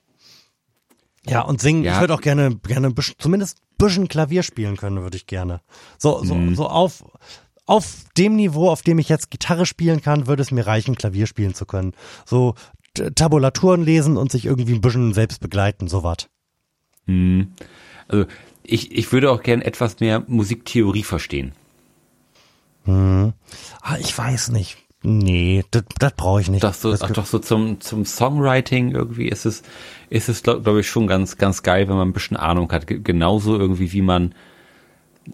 Ja, 1.30 1.42
und 1.42 1.60
singen, 1.60 1.84
ja. 1.84 1.94
ich 1.94 2.00
würde 2.00 2.14
auch 2.14 2.20
gerne, 2.20 2.56
gerne 2.56 2.94
zumindest 3.18 3.58
bisschen 3.78 4.08
Klavier 4.08 4.42
spielen 4.42 4.76
können, 4.76 5.02
würde 5.02 5.16
ich 5.16 5.26
gerne. 5.26 5.60
So, 5.98 6.22
so, 6.24 6.34
mhm. 6.34 6.54
so 6.54 6.66
auf, 6.66 7.04
auf 7.66 8.04
dem 8.16 8.36
Niveau, 8.36 8.70
auf 8.70 8.82
dem 8.82 8.98
ich 8.98 9.08
jetzt 9.08 9.30
Gitarre 9.30 9.66
spielen 9.66 10.02
kann, 10.02 10.26
würde 10.26 10.42
es 10.42 10.50
mir 10.50 10.66
reichen, 10.66 10.96
Klavier 10.96 11.26
spielen 11.26 11.54
zu 11.54 11.64
können. 11.64 11.92
So 12.26 12.54
Tabulaturen 13.14 13.84
lesen 13.84 14.16
und 14.16 14.32
sich 14.32 14.46
irgendwie 14.46 14.74
ein 14.74 14.80
bisschen 14.80 15.14
selbst 15.14 15.40
begleiten, 15.40 15.88
sowas. 15.88 16.28
Hm. 17.06 17.52
Also 18.08 18.26
ich, 18.64 18.92
ich 18.92 19.12
würde 19.12 19.30
auch 19.30 19.42
gern 19.42 19.62
etwas 19.62 20.00
mehr 20.00 20.24
Musiktheorie 20.26 21.04
verstehen. 21.04 21.52
Hm. 22.84 23.32
Ah, 23.80 23.96
ich 23.98 24.16
weiß 24.16 24.50
nicht. 24.50 24.78
Nee, 25.02 25.64
das, 25.70 25.84
das 25.98 26.12
brauche 26.14 26.40
ich 26.40 26.50
nicht. 26.50 26.64
Doch 26.64 26.74
so, 26.74 26.92
ach, 26.92 27.10
doch 27.10 27.26
so 27.26 27.38
zum, 27.38 27.80
zum 27.80 28.04
Songwriting 28.04 28.90
irgendwie 28.90 29.28
ist 29.28 29.46
es, 29.46 29.62
ist 30.10 30.28
es 30.28 30.42
glaube 30.42 30.62
glaub 30.62 30.76
ich 30.76 30.88
schon 30.88 31.06
ganz, 31.06 31.38
ganz 31.38 31.62
geil, 31.62 31.88
wenn 31.88 31.96
man 31.96 32.08
ein 32.08 32.12
bisschen 32.12 32.36
Ahnung 32.36 32.70
hat. 32.72 32.86
Genauso 32.86 33.56
irgendwie, 33.56 33.92
wie 33.92 34.02
man 34.02 34.34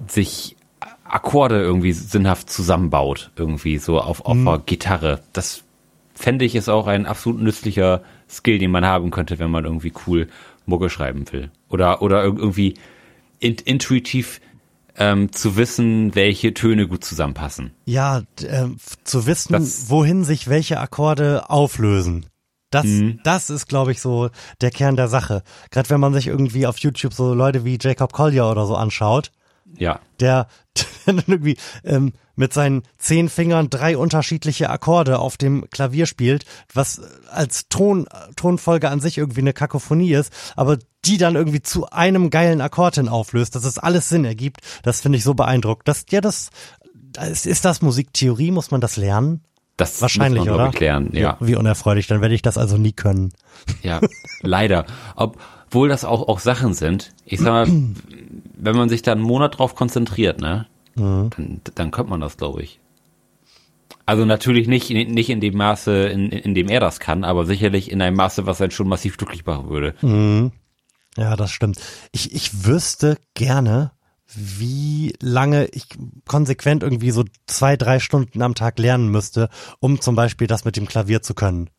sich 0.06 0.56
Akkorde 1.04 1.60
irgendwie 1.60 1.92
sinnhaft 1.92 2.50
zusammenbaut, 2.50 3.30
irgendwie 3.36 3.78
so 3.78 4.00
auf, 4.00 4.24
auf 4.26 4.34
hm. 4.34 4.48
einer 4.48 4.58
Gitarre. 4.58 5.22
Das 5.32 5.62
fände 6.14 6.44
ich, 6.44 6.54
ist 6.54 6.68
auch 6.68 6.86
ein 6.86 7.06
absolut 7.06 7.40
nützlicher 7.40 8.02
Skill, 8.28 8.58
den 8.58 8.70
man 8.70 8.84
haben 8.84 9.10
könnte, 9.10 9.38
wenn 9.38 9.50
man 9.50 9.64
irgendwie 9.64 9.92
cool 10.06 10.28
Mucke 10.66 10.90
schreiben 10.90 11.24
will. 11.32 11.50
Oder, 11.68 12.02
oder 12.02 12.22
irgendwie 12.22 12.74
in, 13.38 13.54
intuitiv 13.64 14.40
ähm, 14.96 15.32
zu 15.32 15.56
wissen, 15.56 16.14
welche 16.14 16.54
Töne 16.54 16.88
gut 16.88 17.04
zusammenpassen. 17.04 17.72
Ja, 17.84 18.22
äh, 18.42 18.68
zu 19.04 19.26
wissen, 19.26 19.52
das, 19.52 19.90
wohin 19.90 20.24
sich 20.24 20.48
welche 20.48 20.78
Akkorde 20.78 21.50
auflösen. 21.50 22.26
Das, 22.70 22.84
mhm. 22.86 23.20
das 23.22 23.50
ist, 23.50 23.68
glaube 23.68 23.92
ich, 23.92 24.00
so 24.00 24.30
der 24.60 24.70
Kern 24.70 24.96
der 24.96 25.08
Sache. 25.08 25.42
Gerade 25.70 25.90
wenn 25.90 26.00
man 26.00 26.12
sich 26.12 26.26
irgendwie 26.26 26.66
auf 26.66 26.78
YouTube 26.78 27.14
so 27.14 27.32
Leute 27.32 27.64
wie 27.64 27.78
Jacob 27.80 28.12
Collier 28.12 28.46
oder 28.46 28.66
so 28.66 28.74
anschaut. 28.74 29.30
Ja. 29.76 30.00
Der, 30.20 30.48
der 31.06 31.14
irgendwie 31.28 31.56
ähm, 31.84 32.12
mit 32.36 32.52
seinen 32.52 32.82
zehn 32.98 33.28
Fingern 33.28 33.70
drei 33.70 33.96
unterschiedliche 33.96 34.70
Akkorde 34.70 35.18
auf 35.18 35.36
dem 35.36 35.68
Klavier 35.70 36.06
spielt, 36.06 36.44
was 36.72 37.00
als 37.30 37.68
Ton, 37.68 38.06
Tonfolge 38.36 38.88
an 38.90 39.00
sich 39.00 39.18
irgendwie 39.18 39.40
eine 39.40 39.52
Kakophonie 39.52 40.12
ist, 40.12 40.32
aber 40.56 40.78
die 41.04 41.18
dann 41.18 41.36
irgendwie 41.36 41.62
zu 41.62 41.90
einem 41.90 42.30
geilen 42.30 42.60
Akkord 42.60 42.96
hin 42.96 43.08
auflöst, 43.08 43.54
dass 43.54 43.64
es 43.64 43.78
alles 43.78 44.08
Sinn 44.08 44.24
ergibt, 44.24 44.60
das 44.82 45.00
finde 45.00 45.18
ich 45.18 45.24
so 45.24 45.34
beeindruckend. 45.34 45.86
Das, 45.86 46.06
ja, 46.10 46.20
das, 46.20 46.50
ist, 47.30 47.46
ist 47.46 47.64
das 47.64 47.82
Musiktheorie? 47.82 48.50
Muss 48.50 48.70
man 48.70 48.80
das 48.80 48.96
lernen? 48.96 49.42
Das 49.76 50.00
wahrscheinlich, 50.00 50.40
muss 50.40 50.48
man, 50.48 50.54
oder? 50.54 50.70
Ich, 50.72 50.80
lernen, 50.80 51.10
ja. 51.12 51.20
ja. 51.20 51.36
Wie 51.40 51.56
unerfreulich, 51.56 52.06
dann 52.06 52.20
werde 52.20 52.34
ich 52.34 52.42
das 52.42 52.56
also 52.56 52.76
nie 52.76 52.92
können. 52.92 53.32
Ja, 53.82 54.00
leider. 54.40 54.86
Obwohl 55.16 55.88
das 55.88 56.04
auch, 56.04 56.28
auch 56.28 56.38
Sachen 56.38 56.74
sind. 56.74 57.12
Ich 57.24 57.40
sag 57.40 57.68
mal, 57.68 57.68
wenn 58.56 58.76
man 58.76 58.88
sich 58.88 59.02
da 59.02 59.12
einen 59.12 59.22
Monat 59.22 59.58
drauf 59.58 59.74
konzentriert, 59.74 60.40
ne, 60.40 60.66
mhm. 60.94 61.30
dann, 61.30 61.60
dann 61.74 61.90
könnte 61.90 62.10
man 62.10 62.20
das, 62.20 62.36
glaube 62.36 62.62
ich. 62.62 62.80
Also 64.06 64.24
natürlich 64.24 64.68
nicht, 64.68 64.90
nicht 64.90 65.30
in 65.30 65.40
dem 65.40 65.56
Maße, 65.56 66.08
in, 66.08 66.30
in 66.30 66.54
dem 66.54 66.68
er 66.68 66.80
das 66.80 67.00
kann, 67.00 67.24
aber 67.24 67.46
sicherlich 67.46 67.90
in 67.90 68.02
einem 68.02 68.16
Maße, 68.16 68.46
was 68.46 68.60
einen 68.60 68.70
schon 68.70 68.88
massiv 68.88 69.16
glücklich 69.16 69.46
machen 69.46 69.70
würde. 69.70 69.94
Mhm. 70.02 70.52
Ja, 71.16 71.36
das 71.36 71.50
stimmt. 71.50 71.80
Ich, 72.12 72.34
ich 72.34 72.66
wüsste 72.66 73.16
gerne, 73.34 73.92
wie 74.26 75.14
lange 75.20 75.66
ich 75.66 75.86
konsequent 76.26 76.82
irgendwie 76.82 77.12
so 77.12 77.24
zwei, 77.46 77.76
drei 77.76 77.98
Stunden 77.98 78.42
am 78.42 78.54
Tag 78.54 78.78
lernen 78.78 79.10
müsste, 79.10 79.48
um 79.80 80.00
zum 80.00 80.16
Beispiel 80.16 80.48
das 80.48 80.64
mit 80.64 80.76
dem 80.76 80.86
Klavier 80.86 81.22
zu 81.22 81.34
können. 81.34 81.70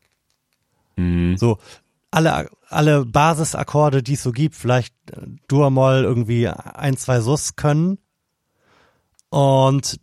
Mhm. 0.95 1.37
So 1.37 1.59
alle, 2.11 2.49
alle 2.69 3.05
Basisakkorde, 3.05 4.01
die 4.01 4.13
es 4.13 4.23
so 4.23 4.31
gibt, 4.31 4.55
vielleicht 4.55 4.95
äh, 5.11 5.21
Dur-Moll 5.47 6.03
irgendwie 6.03 6.47
ein, 6.47 6.97
zwei 6.97 7.19
Sus 7.19 7.55
können 7.55 7.99
und 9.35 9.99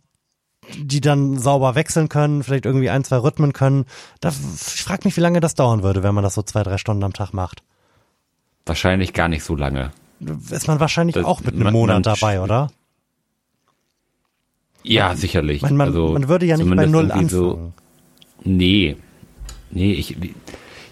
die 0.77 1.01
dann 1.01 1.37
sauber 1.39 1.75
wechseln 1.75 2.07
können, 2.07 2.43
vielleicht 2.43 2.65
irgendwie 2.65 2.89
ein, 2.89 3.03
zwei 3.03 3.17
Rhythmen 3.17 3.51
können. 3.51 3.85
Da, 4.21 4.29
ich 4.29 4.83
frage 4.83 5.01
mich, 5.05 5.17
wie 5.17 5.21
lange 5.21 5.39
das 5.39 5.55
dauern 5.55 5.83
würde, 5.83 6.03
wenn 6.03 6.13
man 6.15 6.23
das 6.23 6.35
so 6.35 6.41
zwei, 6.43 6.63
drei 6.63 6.77
Stunden 6.77 7.03
am 7.03 7.13
Tag 7.13 7.33
macht. 7.33 7.63
Wahrscheinlich 8.65 9.11
gar 9.13 9.27
nicht 9.27 9.43
so 9.43 9.55
lange. 9.55 9.91
Ist 10.49 10.67
man 10.67 10.79
wahrscheinlich 10.79 11.15
Das- 11.15 11.25
auch 11.25 11.41
mit 11.41 11.53
einem 11.55 11.63
man- 11.63 11.73
Monat 11.73 11.95
man- 11.95 12.03
dabei, 12.03 12.39
oder? 12.41 12.69
Ja, 14.83 15.15
sicherlich. 15.15 15.61
Man, 15.61 15.75
man, 15.77 15.87
also, 15.89 16.09
man 16.09 16.27
würde 16.27 16.45
ja 16.45 16.57
nicht 16.57 16.69
bei 16.75 16.85
Null 16.85 17.09
irgendwie 17.09 17.27
so- 17.33 17.49
anfangen. 17.51 17.73
Nee. 18.43 18.97
Nee, 19.71 19.93
ich, 19.93 20.15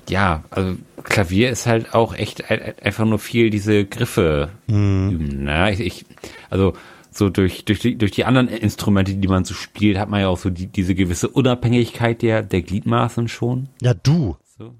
ja, 0.10 0.44
also 0.50 0.76
Klavier 1.04 1.50
ist 1.50 1.68
halt 1.68 1.94
auch 1.94 2.14
echt 2.16 2.50
ein- 2.50 2.74
einfach 2.82 3.06
nur 3.06 3.20
viel 3.20 3.50
diese 3.50 3.86
Griffe 3.86 4.50
Mhm. 4.68 5.10
üben. 5.12 5.44
Ne? 5.44 5.72
Ich, 5.74 5.80
ich, 5.82 6.06
also 6.50 6.74
so 7.12 7.30
durch, 7.30 7.66
durch, 7.66 7.80
die, 7.80 7.98
durch 7.98 8.12
die 8.12 8.24
anderen 8.26 8.48
Instrumente, 8.48 9.14
die 9.14 9.28
man 9.28 9.44
so 9.46 9.54
spielt, 9.54 9.98
hat 9.98 10.10
man 10.10 10.22
ja 10.22 10.30
auch 10.30 10.38
so 10.38 10.50
die, 10.50 10.68
diese 10.68 10.96
gewisse 10.96 11.28
Unabhängigkeit 11.28 12.22
der, 12.22 12.42
der 12.42 12.62
Gliedmaßen 12.62 13.28
schon. 13.28 13.68
Ja, 13.82 13.94
du. 13.94 14.38
So. 14.58 14.74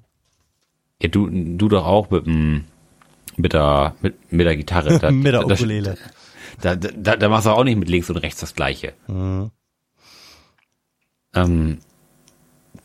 Ja, 1.02 1.10
du, 1.10 1.28
du 1.30 1.68
doch 1.68 1.86
auch 1.86 2.10
mit, 2.10 2.26
dem- 2.26 2.64
mit 3.38 3.54
der, 3.54 3.96
mit, 4.02 4.32
mit 4.32 4.46
der 4.46 4.56
Gitarre. 4.56 4.98
Da, 5.02 5.12
Mit 5.12 5.26
der 5.26 5.42
da- 5.42 5.54
Ukulele. 5.56 5.98
Da, 6.62 6.76
da, 6.76 7.16
da 7.18 7.30
machst 7.30 7.46
du 7.48 7.52
auch 7.52 7.64
nicht 7.64 7.78
mit 7.78 7.90
links 7.90 8.10
und 8.10 8.18
rechts 8.18 8.40
das 8.42 8.56
Gleiche. 8.56 8.94
Mhm. 9.08 9.52
Ähm, 11.34 11.80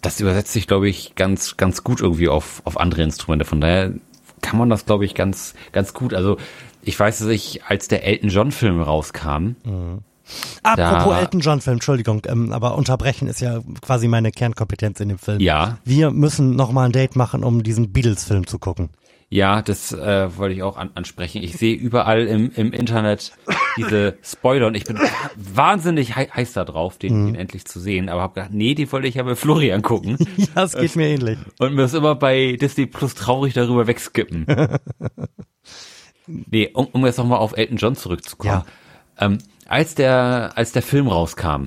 das 0.02 0.20
übersetzt 0.20 0.52
sich, 0.52 0.66
glaube 0.66 0.88
ich, 0.88 1.14
ganz, 1.14 1.56
ganz 1.56 1.82
gut 1.84 2.00
irgendwie 2.00 2.28
auf, 2.28 2.62
auf 2.64 2.78
andere 2.78 3.02
Instrumente. 3.02 3.44
Von 3.44 3.60
daher 3.60 3.92
kann 4.40 4.58
man 4.58 4.70
das, 4.70 4.86
glaube 4.86 5.04
ich, 5.04 5.14
ganz, 5.14 5.54
ganz 5.72 5.94
gut. 5.94 6.14
Also 6.14 6.36
ich 6.86 6.98
weiß, 6.98 7.18
dass 7.18 7.28
ich, 7.28 7.64
als 7.64 7.88
der 7.88 8.04
Elton 8.04 8.30
John 8.30 8.52
Film 8.52 8.80
rauskam, 8.80 9.56
Apropos 10.64 11.12
Da- 11.14 11.20
Elton 11.20 11.40
John 11.40 11.60
Film, 11.60 11.74
Entschuldigung, 11.74 12.22
ähm, 12.26 12.52
aber 12.52 12.76
unterbrechen 12.76 13.28
ist 13.28 13.40
ja 13.40 13.60
quasi 13.80 14.08
meine 14.08 14.32
Kernkompetenz 14.32 14.98
in 15.00 15.08
dem 15.08 15.18
Film. 15.18 15.38
ja, 15.40 15.78
Wir 15.84 16.10
müssen 16.10 16.56
noch 16.56 16.72
mal 16.72 16.86
ein 16.86 16.92
Date 16.92 17.14
machen, 17.14 17.44
um 17.44 17.62
diesen 17.62 17.92
Beatles-Film 17.92 18.46
zu 18.46 18.58
gucken. 18.58 18.88
ja, 19.28 19.62
das 19.62 19.92
äh, 19.92 20.36
wollte 20.36 20.54
ich 20.56 20.62
auch 20.64 20.76
an, 20.76 20.90
ansprechen. 20.94 21.42
Ich 21.44 21.56
sehe 21.56 21.74
überall 21.76 22.26
im, 22.26 22.50
im 22.56 22.72
Internet 22.72 23.32
diese 23.76 24.18
Spoiler 24.22 24.66
und 24.68 24.74
ich 24.76 24.84
bin 24.84 24.98
wahnsinnig 25.36 26.16
hei- 26.16 26.28
heiß 26.34 26.54
da 26.54 26.64
drauf, 26.64 26.98
den, 26.98 27.26
den 27.26 27.34
endlich 27.36 27.64
zu 27.66 27.78
sehen. 27.78 28.08
Aber 28.08 28.22
habe 28.22 28.34
gedacht, 28.34 28.50
nee, 28.52 28.74
die 28.74 28.90
wollte 28.90 29.06
ich 29.08 29.14
ja 29.16 29.22
mit 29.24 29.38
Florian 29.38 29.82
gucken. 29.82 30.16
Ja, 30.56 30.64
es 30.64 30.72
geht 30.76 30.96
mir 30.96 31.08
ähnlich. 31.08 31.38
Und 31.60 31.74
mir 31.74 31.84
ist 31.84 31.94
immer 31.94 32.14
bei 32.16 32.56
Disney 32.60 32.86
Plus 32.86 33.14
traurig 33.14 33.52
darüber 33.54 33.86
wegskippen. 33.86 34.46
nee, 36.26 36.70
um, 36.72 36.86
um 36.92 37.04
jetzt 37.06 37.18
nochmal 37.18 37.38
auf 37.38 37.56
Elton 37.56 37.76
John 37.76 37.96
zurückzukommen. 37.96 38.52
Ähm, 39.18 39.38
als 39.68 39.94
der, 39.94 40.52
als 40.54 40.72
der 40.72 40.82
Film 40.82 41.08
rauskam, 41.08 41.66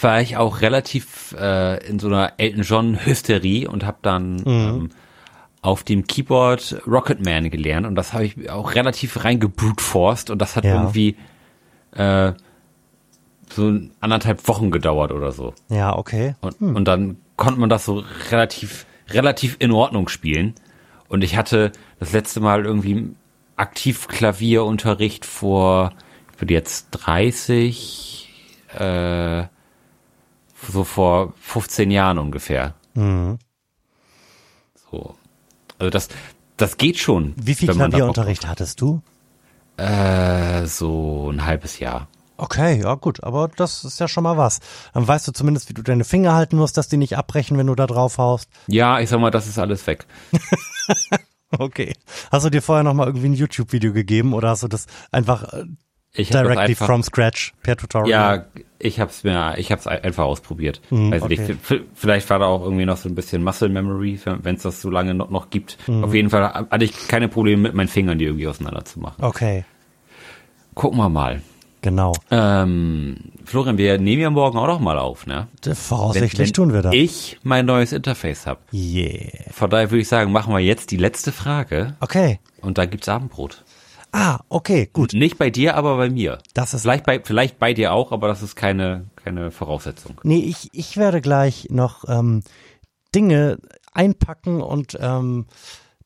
war 0.00 0.20
ich 0.20 0.36
auch 0.36 0.60
relativ 0.60 1.34
äh, 1.38 1.86
in 1.86 1.98
so 1.98 2.08
einer 2.08 2.32
Elton 2.38 2.62
John 2.62 3.06
Hysterie 3.06 3.66
und 3.68 3.84
habe 3.84 3.98
dann 4.02 4.42
ähm, 4.46 4.90
auf 5.62 5.84
dem 5.84 6.06
Keyboard 6.06 6.82
Rocketman 6.86 7.50
gelernt 7.50 7.86
und 7.86 7.94
das 7.94 8.12
habe 8.12 8.24
ich 8.24 8.50
auch 8.50 8.74
relativ 8.74 9.24
reingebrutforst 9.24 10.30
und 10.30 10.40
das 10.40 10.56
hat 10.56 10.64
Ja. 10.64 10.74
irgendwie 10.74 11.16
äh, 11.92 12.32
so 13.52 13.78
anderthalb 14.00 14.46
Wochen 14.48 14.70
gedauert 14.70 15.12
oder 15.12 15.32
so. 15.32 15.54
Ja, 15.68 15.96
okay. 15.96 16.34
Und, 16.40 16.60
und 16.60 16.84
dann 16.86 17.16
konnte 17.36 17.60
man 17.60 17.68
das 17.70 17.84
so 17.84 18.02
relativ, 18.30 18.86
relativ 19.10 19.56
in 19.60 19.70
Ordnung 19.72 20.08
spielen. 20.08 20.54
Und 21.08 21.22
ich 21.22 21.36
hatte 21.36 21.70
das 22.00 22.12
letzte 22.12 22.40
Mal 22.40 22.64
irgendwie 22.64 23.14
aktiv 23.56 24.08
Klavierunterricht 24.08 25.24
vor, 25.24 25.92
ich 26.34 26.40
würde 26.40 26.54
jetzt 26.54 26.88
30, 26.92 28.28
äh, 28.78 29.44
so 30.68 30.84
vor 30.84 31.32
15 31.40 31.90
Jahren 31.90 32.18
ungefähr. 32.18 32.74
Mhm. 32.94 33.38
So. 34.90 35.14
Also 35.78 35.90
das, 35.90 36.08
das 36.56 36.76
geht 36.76 36.98
schon. 36.98 37.34
Wie 37.36 37.54
viel 37.54 37.68
Klavierunterricht 37.68 38.46
hattest 38.46 38.80
du? 38.80 39.02
Äh, 39.76 40.66
so 40.66 41.30
ein 41.30 41.44
halbes 41.44 41.78
Jahr. 41.78 42.08
Okay, 42.38 42.80
ja 42.82 42.94
gut, 42.94 43.24
aber 43.24 43.48
das 43.48 43.84
ist 43.84 43.98
ja 43.98 44.08
schon 44.08 44.24
mal 44.24 44.36
was. 44.36 44.60
Dann 44.92 45.08
weißt 45.08 45.26
du 45.26 45.32
zumindest, 45.32 45.70
wie 45.70 45.74
du 45.74 45.82
deine 45.82 46.04
Finger 46.04 46.34
halten 46.34 46.56
musst, 46.56 46.76
dass 46.76 46.88
die 46.88 46.98
nicht 46.98 47.16
abbrechen, 47.16 47.56
wenn 47.56 47.66
du 47.66 47.74
da 47.74 47.86
drauf 47.86 48.18
haust. 48.18 48.50
Ja, 48.66 49.00
ich 49.00 49.08
sag 49.08 49.20
mal, 49.20 49.30
das 49.30 49.46
ist 49.46 49.58
alles 49.58 49.86
weg. 49.86 50.06
Okay. 51.58 51.94
Hast 52.32 52.44
du 52.44 52.50
dir 52.50 52.62
vorher 52.62 52.82
noch 52.84 52.94
mal 52.94 53.06
irgendwie 53.06 53.28
ein 53.28 53.34
YouTube-Video 53.34 53.92
gegeben 53.92 54.32
oder 54.32 54.50
hast 54.50 54.62
du 54.64 54.68
das 54.68 54.86
einfach 55.12 55.52
äh, 55.52 55.64
Ich 56.12 56.30
directly 56.30 56.58
einfach- 56.58 56.86
from 56.86 57.02
scratch 57.02 57.54
per 57.62 57.76
Tutorial? 57.76 58.08
Ja, 58.54 58.62
ich 58.78 58.98
hab's 59.00 59.22
mir, 59.24 59.54
ich 59.56 59.70
hab's 59.72 59.86
ein- 59.86 60.02
einfach 60.02 60.24
ausprobiert. 60.24 60.80
Mhm, 60.90 61.12
Weiß 61.12 61.22
okay. 61.22 61.54
nicht, 61.70 61.84
vielleicht 61.94 62.28
war 62.30 62.40
da 62.40 62.46
auch 62.46 62.62
irgendwie 62.62 62.84
noch 62.84 62.96
so 62.96 63.08
ein 63.08 63.14
bisschen 63.14 63.42
Muscle 63.44 63.68
Memory, 63.68 64.20
wenn 64.24 64.56
es 64.56 64.62
das 64.62 64.82
so 64.82 64.90
lange 64.90 65.14
noch, 65.14 65.30
noch 65.30 65.50
gibt. 65.50 65.78
Mhm. 65.88 66.04
Auf 66.04 66.14
jeden 66.14 66.30
Fall 66.30 66.52
hatte 66.52 66.84
ich 66.84 67.08
keine 67.08 67.28
Probleme 67.28 67.62
mit 67.62 67.74
meinen 67.74 67.88
Fingern, 67.88 68.18
die 68.18 68.24
irgendwie 68.26 68.48
auseinander 68.48 68.84
zu 68.84 68.98
machen. 69.00 69.22
Okay, 69.24 69.64
Gucken 70.74 70.98
wir 70.98 71.08
mal. 71.08 71.40
Genau. 71.86 72.12
Ähm, 72.32 73.16
Florian, 73.44 73.78
wir 73.78 73.98
nehmen 73.98 74.20
ja 74.22 74.30
morgen 74.30 74.58
auch 74.58 74.66
noch 74.66 74.80
mal 74.80 74.98
auf, 74.98 75.24
ne? 75.26 75.46
Voraussichtlich 75.72 76.50
tun 76.52 76.72
wir 76.72 76.82
das. 76.82 76.92
ich 76.94 77.38
mein 77.44 77.64
neues 77.64 77.92
Interface 77.92 78.44
hab. 78.46 78.60
Yeah. 78.72 79.30
Von 79.52 79.70
daher 79.70 79.90
würde 79.92 80.00
ich 80.02 80.08
sagen, 80.08 80.32
machen 80.32 80.52
wir 80.52 80.58
jetzt 80.58 80.90
die 80.90 80.96
letzte 80.96 81.30
Frage 81.30 81.94
Okay. 82.00 82.40
und 82.60 82.76
da 82.76 82.86
gibt's 82.86 83.08
Abendbrot. 83.08 83.62
Ah, 84.12 84.40
okay, 84.48 84.88
gut. 84.92 85.12
Nicht 85.12 85.38
bei 85.38 85.50
dir, 85.50 85.76
aber 85.76 85.96
bei 85.96 86.10
mir. 86.10 86.38
Das 86.54 86.74
ist 86.74 86.82
Vielleicht 86.82 87.04
bei, 87.06 87.20
vielleicht 87.22 87.58
bei 87.58 87.72
dir 87.72 87.92
auch, 87.92 88.10
aber 88.12 88.28
das 88.28 88.42
ist 88.42 88.56
keine, 88.56 89.06
keine 89.16 89.50
Voraussetzung. 89.52 90.20
Nee, 90.24 90.38
ich, 90.40 90.68
ich 90.72 90.96
werde 90.96 91.20
gleich 91.20 91.68
noch 91.70 92.04
ähm, 92.08 92.42
Dinge 93.14 93.58
einpacken 93.92 94.60
und 94.60 94.96
ähm, 95.00 95.46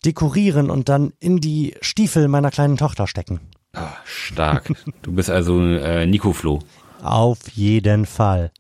dekorieren 0.05 0.71
und 0.71 0.88
dann 0.88 1.12
in 1.21 1.38
die 1.38 1.75
Stiefel 1.81 2.29
meiner 2.29 2.51
kleinen 2.51 2.77
Tochter 2.77 3.07
stecken. 3.07 3.40
Ah, 3.72 3.92
stark. 4.04 4.72
Du 5.02 5.12
bist 5.12 5.30
also 5.30 5.61
äh, 5.62 6.06
Nico 6.06 6.33
Flo. 6.33 6.61
Auf 7.02 7.48
jeden 7.50 8.06
Fall. 8.06 8.50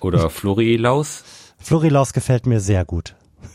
Oder 0.00 0.30
Florilaus. 0.30 1.24
Florilaus 1.58 2.12
gefällt 2.12 2.46
mir 2.46 2.60
sehr 2.60 2.84
gut. 2.84 3.14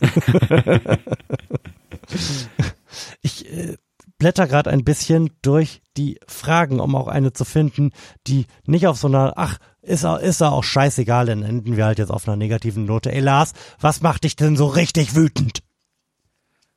ich 3.22 3.50
äh, 3.52 3.76
blätter 4.18 4.46
gerade 4.46 4.70
ein 4.70 4.84
bisschen 4.84 5.30
durch 5.42 5.82
die 5.96 6.20
Fragen, 6.26 6.80
um 6.80 6.94
auch 6.94 7.08
eine 7.08 7.32
zu 7.32 7.44
finden, 7.44 7.90
die 8.26 8.46
nicht 8.66 8.86
auf 8.86 8.98
so 8.98 9.08
einer, 9.08 9.34
ach, 9.36 9.58
ist, 9.82 10.04
ist 10.04 10.42
auch 10.42 10.62
scheißegal, 10.62 11.26
dann 11.26 11.42
enden 11.42 11.76
wir 11.76 11.86
halt 11.86 11.98
jetzt 11.98 12.10
auf 12.10 12.28
einer 12.28 12.36
negativen 12.36 12.84
Note. 12.84 13.12
Ey 13.12 13.20
Lars, 13.20 13.52
was 13.80 14.02
macht 14.02 14.24
dich 14.24 14.36
denn 14.36 14.56
so 14.56 14.66
richtig 14.66 15.14
wütend? 15.16 15.62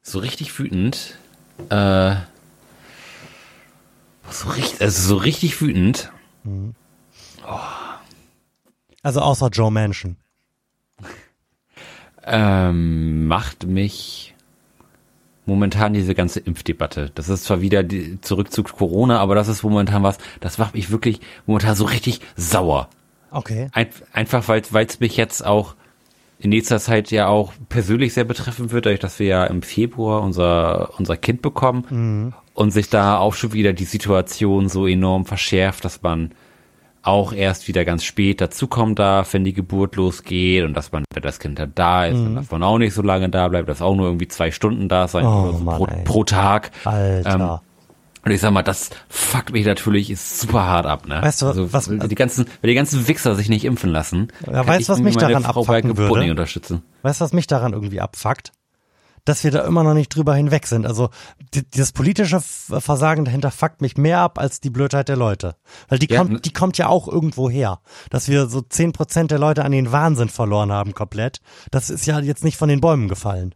So 0.01 0.19
richtig 0.19 0.57
wütend. 0.57 1.17
Äh, 1.69 2.15
so 4.29 4.49
richtig, 4.49 4.81
also 4.81 5.07
so 5.07 5.17
richtig 5.17 5.61
wütend. 5.61 6.11
Also 9.01 9.21
außer 9.21 9.49
Joe 9.49 9.71
Manchin. 9.71 10.17
Ähm, 12.25 13.27
macht 13.27 13.65
mich 13.65 14.33
momentan 15.45 15.93
diese 15.93 16.15
ganze 16.15 16.39
Impfdebatte. 16.39 17.11
Das 17.15 17.27
ist 17.27 17.43
zwar 17.43 17.61
wieder 17.61 17.83
die, 17.83 18.21
zurück 18.21 18.51
zu 18.51 18.63
Corona, 18.63 19.19
aber 19.19 19.35
das 19.35 19.49
ist 19.49 19.63
momentan 19.63 20.03
was, 20.03 20.17
das 20.39 20.57
macht 20.57 20.73
mich 20.73 20.89
wirklich 20.89 21.19
momentan 21.45 21.75
so 21.75 21.85
richtig 21.85 22.21
sauer. 22.37 22.89
Okay. 23.29 23.67
Ein, 23.73 23.89
einfach 24.13 24.47
weil 24.47 24.61
es 24.61 24.99
mich 24.99 25.17
jetzt 25.17 25.45
auch 25.45 25.75
in 26.43 26.49
nächster 26.49 26.77
Zeit 26.79 27.09
ja 27.09 27.27
auch 27.27 27.53
persönlich 27.69 28.13
sehr 28.13 28.25
betreffen 28.25 28.71
wird, 28.71 28.85
dadurch, 28.85 28.99
dass 28.99 29.17
wir 29.17 29.27
ja 29.27 29.45
im 29.45 29.61
Februar 29.61 30.21
unser, 30.21 30.91
unser 30.99 31.15
Kind 31.15 31.41
bekommen 31.41 32.33
und 32.53 32.71
sich 32.71 32.89
da 32.89 33.17
auch 33.17 33.33
schon 33.33 33.53
wieder 33.53 33.71
die 33.71 33.85
Situation 33.85 34.67
so 34.67 34.85
enorm 34.85 35.25
verschärft, 35.25 35.85
dass 35.85 36.01
man 36.01 36.31
auch 37.01 37.31
erst 37.33 37.67
wieder 37.69 37.85
ganz 37.85 38.03
spät 38.03 38.41
dazukommen 38.41 38.95
darf, 38.95 39.33
wenn 39.33 39.45
die 39.45 39.53
Geburt 39.53 39.95
losgeht 39.95 40.65
und 40.65 40.73
dass 40.73 40.91
man, 40.91 41.05
wenn 41.13 41.23
das 41.23 41.39
Kind 41.39 41.59
dann 41.59 41.71
da 41.75 42.05
ist, 42.05 42.17
dann 42.17 42.35
darf 42.35 42.51
man 42.51 42.63
auch 42.63 42.77
nicht 42.77 42.93
so 42.93 43.01
lange 43.01 43.29
da 43.29 43.47
bleiben, 43.47 43.67
dass 43.67 43.81
auch 43.81 43.95
nur 43.95 44.07
irgendwie 44.07 44.27
zwei 44.27 44.51
Stunden 44.51 44.89
da 44.89 45.07
sein 45.07 45.25
Oh, 45.25 45.43
oder 45.43 45.57
so 45.57 45.63
Mann, 45.63 45.77
pro, 45.77 45.87
pro 46.03 46.23
Tag. 46.25 46.71
Alter. 46.83 47.61
Und 48.25 48.31
ich 48.31 48.39
sag 48.39 48.51
mal, 48.51 48.63
das 48.63 48.89
fuckt 49.09 49.51
mich 49.51 49.65
natürlich 49.65 50.17
super 50.19 50.63
hart 50.63 50.85
ab, 50.85 51.07
ne? 51.07 51.21
Weißt 51.21 51.41
du, 51.41 51.47
also, 51.47 51.73
was- 51.73 51.89
die 51.89 52.15
ganzen, 52.15 52.45
weil 52.61 52.69
die 52.69 52.75
ganzen 52.75 53.07
Wichser 53.07 53.35
sich 53.35 53.49
nicht 53.49 53.65
impfen 53.65 53.89
lassen. 53.91 54.29
Ja, 54.45 54.53
kann 54.53 54.67
weißt 54.67 54.81
ich 54.81 54.89
was 54.89 54.99
mich 54.99 55.17
daran 55.17 55.43
Frau 55.43 55.63
bei 55.65 55.77
abfucken 55.79 55.97
würde? 55.97 56.31
unterstützen. 56.31 56.83
Weißt 57.01 57.19
du, 57.19 57.25
was 57.25 57.33
mich 57.33 57.47
daran 57.47 57.73
irgendwie 57.73 57.99
abfuckt? 58.01 58.53
dass 59.25 59.43
wir 59.43 59.51
da 59.51 59.61
immer 59.65 59.83
noch 59.83 59.93
nicht 59.93 60.09
drüber 60.09 60.35
hinweg 60.35 60.67
sind. 60.67 60.85
Also 60.85 61.09
die, 61.53 61.63
dieses 61.69 61.93
politische 61.93 62.41
Versagen 62.41 63.25
dahinter 63.25 63.51
fuckt 63.51 63.81
mich 63.81 63.97
mehr 63.97 64.19
ab 64.19 64.37
als 64.37 64.59
die 64.59 64.69
Blödheit 64.69 65.07
der 65.07 65.15
Leute. 65.15 65.55
Weil 65.87 65.99
die, 65.99 66.09
ja, 66.11 66.19
kommt, 66.19 66.45
die 66.45 66.51
kommt 66.53 66.77
ja 66.77 66.87
auch 66.87 67.07
irgendwo 67.07 67.49
her. 67.49 67.79
Dass 68.09 68.27
wir 68.27 68.47
so 68.47 68.61
zehn 68.61 68.91
Prozent 68.91 69.31
der 69.31 69.39
Leute 69.39 69.63
an 69.63 69.71
den 69.71 69.91
Wahnsinn 69.91 70.29
verloren 70.29 70.71
haben 70.71 70.93
komplett, 70.93 71.39
das 71.71 71.89
ist 71.89 72.05
ja 72.05 72.19
jetzt 72.19 72.43
nicht 72.43 72.57
von 72.57 72.69
den 72.69 72.81
Bäumen 72.81 73.07
gefallen. 73.07 73.55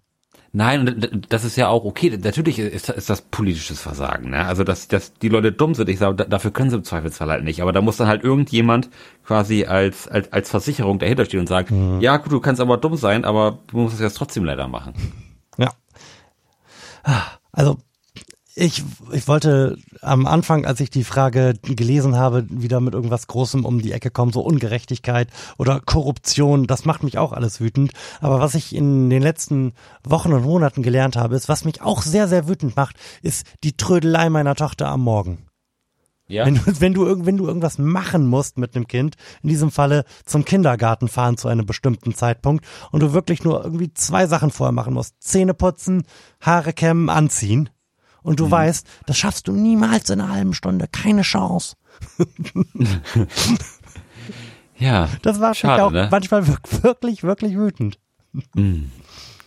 Nein, 0.54 1.22
das 1.30 1.44
ist 1.44 1.56
ja 1.56 1.68
auch 1.68 1.86
okay. 1.86 2.18
Natürlich 2.22 2.60
ist, 2.60 2.90
ist 2.90 3.10
das 3.10 3.22
politisches 3.22 3.82
Versagen. 3.82 4.30
Ne? 4.30 4.46
Also, 4.46 4.64
dass, 4.64 4.88
dass 4.88 5.14
die 5.14 5.30
Leute 5.30 5.52
dumm 5.52 5.76
sind, 5.76 5.90
ich 5.90 6.00
sage, 6.00 6.26
dafür 6.26 6.52
können 6.52 6.70
sie 6.70 6.78
im 6.78 6.84
Zweifelsfall 6.84 7.30
halt 7.30 7.44
nicht. 7.44 7.62
Aber 7.62 7.74
da 7.74 7.82
muss 7.82 7.98
dann 7.98 8.08
halt 8.08 8.24
irgendjemand 8.24 8.90
quasi 9.26 9.66
als, 9.66 10.08
als, 10.08 10.32
als 10.32 10.50
Versicherung 10.50 11.00
dahinter 11.00 11.26
stehen 11.26 11.42
und 11.42 11.48
sagen, 11.48 11.96
mhm. 11.96 12.02
ja 12.02 12.18
gut, 12.18 12.32
du 12.32 12.40
kannst 12.40 12.62
aber 12.62 12.78
dumm 12.78 12.96
sein, 12.96 13.26
aber 13.26 13.60
du 13.68 13.78
musst 13.78 13.96
es 13.96 14.02
jetzt 14.02 14.18
trotzdem 14.18 14.46
leider 14.46 14.68
machen. 14.68 14.94
Ja. 15.58 15.72
Also 17.52 17.78
ich, 18.60 18.84
ich 19.12 19.28
wollte 19.28 19.78
am 20.02 20.26
Anfang, 20.26 20.66
als 20.66 20.80
ich 20.80 20.90
die 20.90 21.04
Frage 21.04 21.54
gelesen 21.62 22.16
habe, 22.16 22.48
wieder 22.50 22.80
mit 22.80 22.96
irgendwas 22.96 23.28
Großem 23.28 23.64
um 23.64 23.80
die 23.84 23.92
Ecke 23.92 24.10
kommen, 24.10 24.34
so 24.34 24.42
Ungerechtigkeit 24.42 25.30
oder 25.60 25.80
Korruption, 25.80 26.66
das 26.66 26.84
macht 26.84 27.04
mich 27.04 27.20
auch 27.20 27.34
alles 27.34 27.62
wütend. 27.62 27.92
Aber 28.20 28.40
was 28.40 28.56
ich 28.56 28.74
in 28.74 29.12
den 29.12 29.22
letzten 29.22 29.74
Wochen 30.04 30.34
und 30.34 30.44
Monaten 30.44 30.82
gelernt 30.82 31.16
habe, 31.16 31.36
ist, 31.36 31.50
was 31.50 31.66
mich 31.66 31.84
auch 31.84 32.02
sehr, 32.02 32.28
sehr 32.28 32.48
wütend 32.48 32.76
macht, 32.76 32.96
ist 33.22 33.46
die 33.64 33.78
Trödelei 33.78 34.32
meiner 34.32 34.56
Tochter 34.56 34.88
am 34.88 35.02
Morgen. 35.02 35.46
Ja. 36.28 36.46
Wenn, 36.48 36.56
du, 36.56 36.62
wenn, 36.82 36.94
du, 36.96 37.26
wenn 37.28 37.38
du 37.38 37.46
irgendwas 37.46 37.78
machen 37.78 38.26
musst 38.26 38.58
mit 38.58 38.76
einem 38.76 38.88
Kind, 38.88 39.18
in 39.44 39.50
diesem 39.50 39.70
Falle 39.70 40.04
zum 40.26 40.46
Kindergarten 40.46 41.10
fahren 41.10 41.38
zu 41.38 41.48
einem 41.48 41.68
bestimmten 41.68 42.16
Zeitpunkt 42.16 42.66
und 42.92 43.02
du 43.02 43.14
wirklich 43.14 43.44
nur 43.44 43.64
irgendwie 43.64 43.94
zwei 43.94 44.26
Sachen 44.26 44.50
vorher 44.50 44.74
machen 44.74 44.96
musst. 44.96 45.14
Zähne 45.20 45.54
putzen, 45.54 46.04
Haare 46.42 46.74
kämmen, 46.74 47.10
anziehen 47.10 47.70
und 48.28 48.42
du 48.42 48.48
mhm. 48.48 48.52
weißt, 48.52 48.86
das 49.06 49.18
schaffst 49.18 49.48
du 49.48 49.54
niemals 49.54 50.10
in 50.10 50.20
einer 50.20 50.34
halben 50.34 50.54
Stunde. 50.54 50.90
Keine 50.92 51.22
Chance. 51.22 51.78
ja. 54.78 55.08
Das 55.22 55.40
war 55.40 55.56
schade, 55.56 55.86
auch 55.86 55.92
ne? 55.92 56.10
manchmal 56.12 56.46
wirklich, 56.46 57.24
wirklich 57.24 57.56
wütend. 57.56 57.98
Mm. 58.54 58.92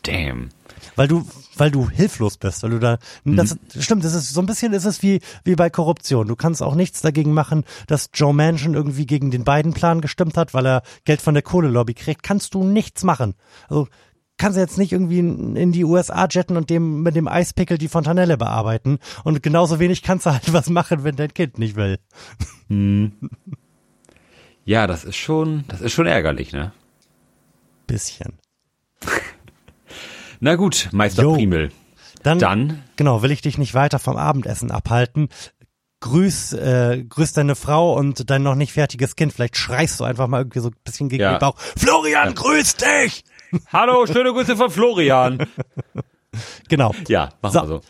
Damn. 0.04 0.48
Weil 0.96 1.08
du, 1.08 1.26
weil 1.58 1.70
du 1.70 1.90
hilflos 1.90 2.38
bist, 2.38 2.62
weil 2.62 2.70
du 2.70 2.78
da, 2.78 2.96
mhm. 3.24 3.36
das 3.36 3.58
stimmt, 3.78 4.02
das 4.02 4.14
ist 4.14 4.32
so 4.32 4.40
ein 4.40 4.46
bisschen, 4.46 4.72
ist 4.72 4.86
es 4.86 5.02
wie, 5.02 5.20
wie 5.44 5.56
bei 5.56 5.68
Korruption. 5.68 6.26
Du 6.26 6.34
kannst 6.34 6.62
auch 6.62 6.74
nichts 6.74 7.02
dagegen 7.02 7.34
machen, 7.34 7.64
dass 7.86 8.08
Joe 8.14 8.32
Manchin 8.32 8.72
irgendwie 8.72 9.04
gegen 9.04 9.30
den 9.30 9.44
beiden 9.44 9.74
Plan 9.74 10.00
gestimmt 10.00 10.38
hat, 10.38 10.54
weil 10.54 10.66
er 10.66 10.82
Geld 11.04 11.20
von 11.20 11.34
der 11.34 11.42
Kohlelobby 11.42 11.92
kriegt. 11.92 12.22
Kannst 12.22 12.54
du 12.54 12.64
nichts 12.64 13.04
machen. 13.04 13.34
Also, 13.68 13.88
kannst 14.40 14.56
du 14.56 14.60
jetzt 14.60 14.78
nicht 14.78 14.92
irgendwie 14.92 15.18
in 15.18 15.70
die 15.70 15.84
USA 15.84 16.26
jetten 16.28 16.56
und 16.56 16.70
dem 16.70 17.02
mit 17.02 17.14
dem 17.14 17.28
Eispickel 17.28 17.76
die 17.76 17.88
Fontanelle 17.88 18.38
bearbeiten. 18.38 18.98
Und 19.22 19.42
genauso 19.42 19.78
wenig 19.78 20.02
kannst 20.02 20.24
du 20.24 20.30
halt 20.32 20.52
was 20.52 20.70
machen, 20.70 21.04
wenn 21.04 21.14
dein 21.14 21.34
Kind 21.34 21.58
nicht 21.58 21.76
will. 21.76 21.98
Hm. 22.68 23.12
Ja, 24.64 24.86
das 24.86 25.04
ist 25.04 25.16
schon, 25.16 25.64
das 25.68 25.82
ist 25.82 25.92
schon 25.92 26.06
ärgerlich, 26.06 26.52
ne? 26.52 26.72
Bisschen. 27.86 28.38
Na 30.40 30.54
gut, 30.54 30.88
Meister 30.92 31.24
jo. 31.24 31.34
Primel. 31.34 31.70
Dann, 32.22 32.38
Dann, 32.38 32.82
genau, 32.96 33.22
will 33.22 33.32
ich 33.32 33.42
dich 33.42 33.58
nicht 33.58 33.74
weiter 33.74 33.98
vom 33.98 34.16
Abendessen 34.16 34.70
abhalten. 34.70 35.28
Grüß, 36.00 36.54
äh, 36.54 37.04
grüß 37.06 37.34
deine 37.34 37.56
Frau 37.56 37.94
und 37.94 38.30
dein 38.30 38.42
noch 38.42 38.54
nicht 38.54 38.72
fertiges 38.72 39.16
Kind. 39.16 39.34
Vielleicht 39.34 39.58
schreist 39.58 40.00
du 40.00 40.04
einfach 40.04 40.28
mal 40.28 40.40
irgendwie 40.40 40.60
so 40.60 40.68
ein 40.68 40.76
bisschen 40.82 41.10
gegen 41.10 41.24
ja. 41.24 41.34
den 41.34 41.40
Bauch. 41.40 41.58
Florian, 41.76 42.28
ja. 42.28 42.32
grüß 42.32 42.76
dich! 42.76 43.24
Hallo, 43.72 44.06
schöne 44.06 44.32
Grüße 44.32 44.56
von 44.56 44.70
Florian. 44.70 45.38
Genau. 46.68 46.94
Ja, 47.08 47.30
machen 47.42 47.52
so. 47.52 47.60
wir 47.60 47.66
so. 47.66 47.80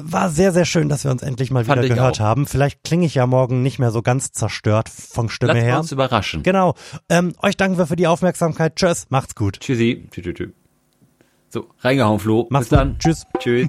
War 0.00 0.28
sehr, 0.28 0.52
sehr 0.52 0.66
schön, 0.66 0.88
dass 0.90 1.04
wir 1.04 1.10
uns 1.10 1.22
endlich 1.22 1.50
mal 1.50 1.64
Fand 1.64 1.82
wieder 1.82 1.94
gehört 1.94 2.20
auch. 2.20 2.24
haben. 2.24 2.46
Vielleicht 2.46 2.84
klinge 2.84 3.06
ich 3.06 3.14
ja 3.14 3.26
morgen 3.26 3.62
nicht 3.62 3.78
mehr 3.78 3.90
so 3.90 4.02
ganz 4.02 4.32
zerstört 4.32 4.88
von 4.90 5.30
Stimme 5.30 5.54
Lass 5.54 5.62
her. 5.62 5.78
uns 5.78 5.92
überraschen. 5.92 6.42
Genau. 6.42 6.74
Ähm, 7.08 7.32
euch 7.42 7.56
danken 7.56 7.78
wir 7.78 7.86
für 7.86 7.96
die 7.96 8.06
Aufmerksamkeit. 8.06 8.76
Tschüss, 8.76 9.06
macht's 9.08 9.34
gut. 9.34 9.60
Tschüssi. 9.60 10.06
Tschüss, 10.10 10.24
tschüss, 10.24 10.34
tschüss. 10.34 10.50
So, 11.48 11.66
reingehauen, 11.80 12.18
Flo. 12.18 12.46
Mach's 12.50 12.68
Bis 12.68 12.78
dann. 12.78 12.98
Tschüss. 12.98 13.24
Tschüss. 13.38 13.68